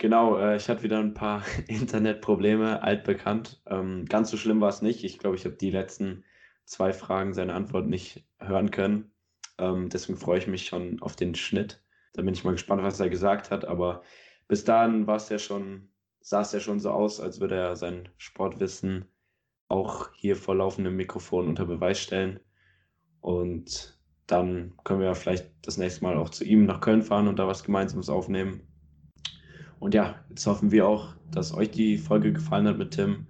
[0.00, 3.60] Genau, äh, ich hatte wieder ein paar Internetprobleme, altbekannt.
[3.66, 5.04] Ähm, ganz so schlimm war es nicht.
[5.04, 6.24] Ich glaube, ich habe die letzten
[6.64, 9.12] zwei Fragen seine Antwort nicht hören können.
[9.58, 11.84] Ähm, deswegen freue ich mich schon auf den Schnitt.
[12.14, 13.66] Da bin ich mal gespannt, was er gesagt hat.
[13.66, 14.02] Aber
[14.48, 15.90] bis dahin war es ja schon,
[16.22, 19.04] sah es ja schon so aus, als würde er sein Sportwissen
[19.68, 22.40] auch hier vor laufendem Mikrofon unter Beweis stellen.
[23.20, 27.38] Und dann können wir vielleicht das nächste Mal auch zu ihm nach Köln fahren und
[27.38, 28.69] da was Gemeinsames aufnehmen.
[29.80, 33.26] Und ja, jetzt hoffen wir auch, dass euch die Folge gefallen hat mit Tim.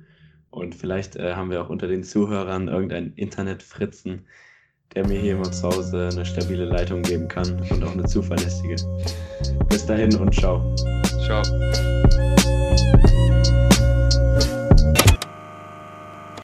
[0.50, 4.26] Und vielleicht äh, haben wir auch unter den Zuhörern irgendeinen Internetfritzen,
[4.94, 8.76] der mir hier immer zu Hause eine stabile Leitung geben kann und auch eine zuverlässige.
[9.68, 10.74] Bis dahin und ciao.
[11.24, 11.42] Ciao.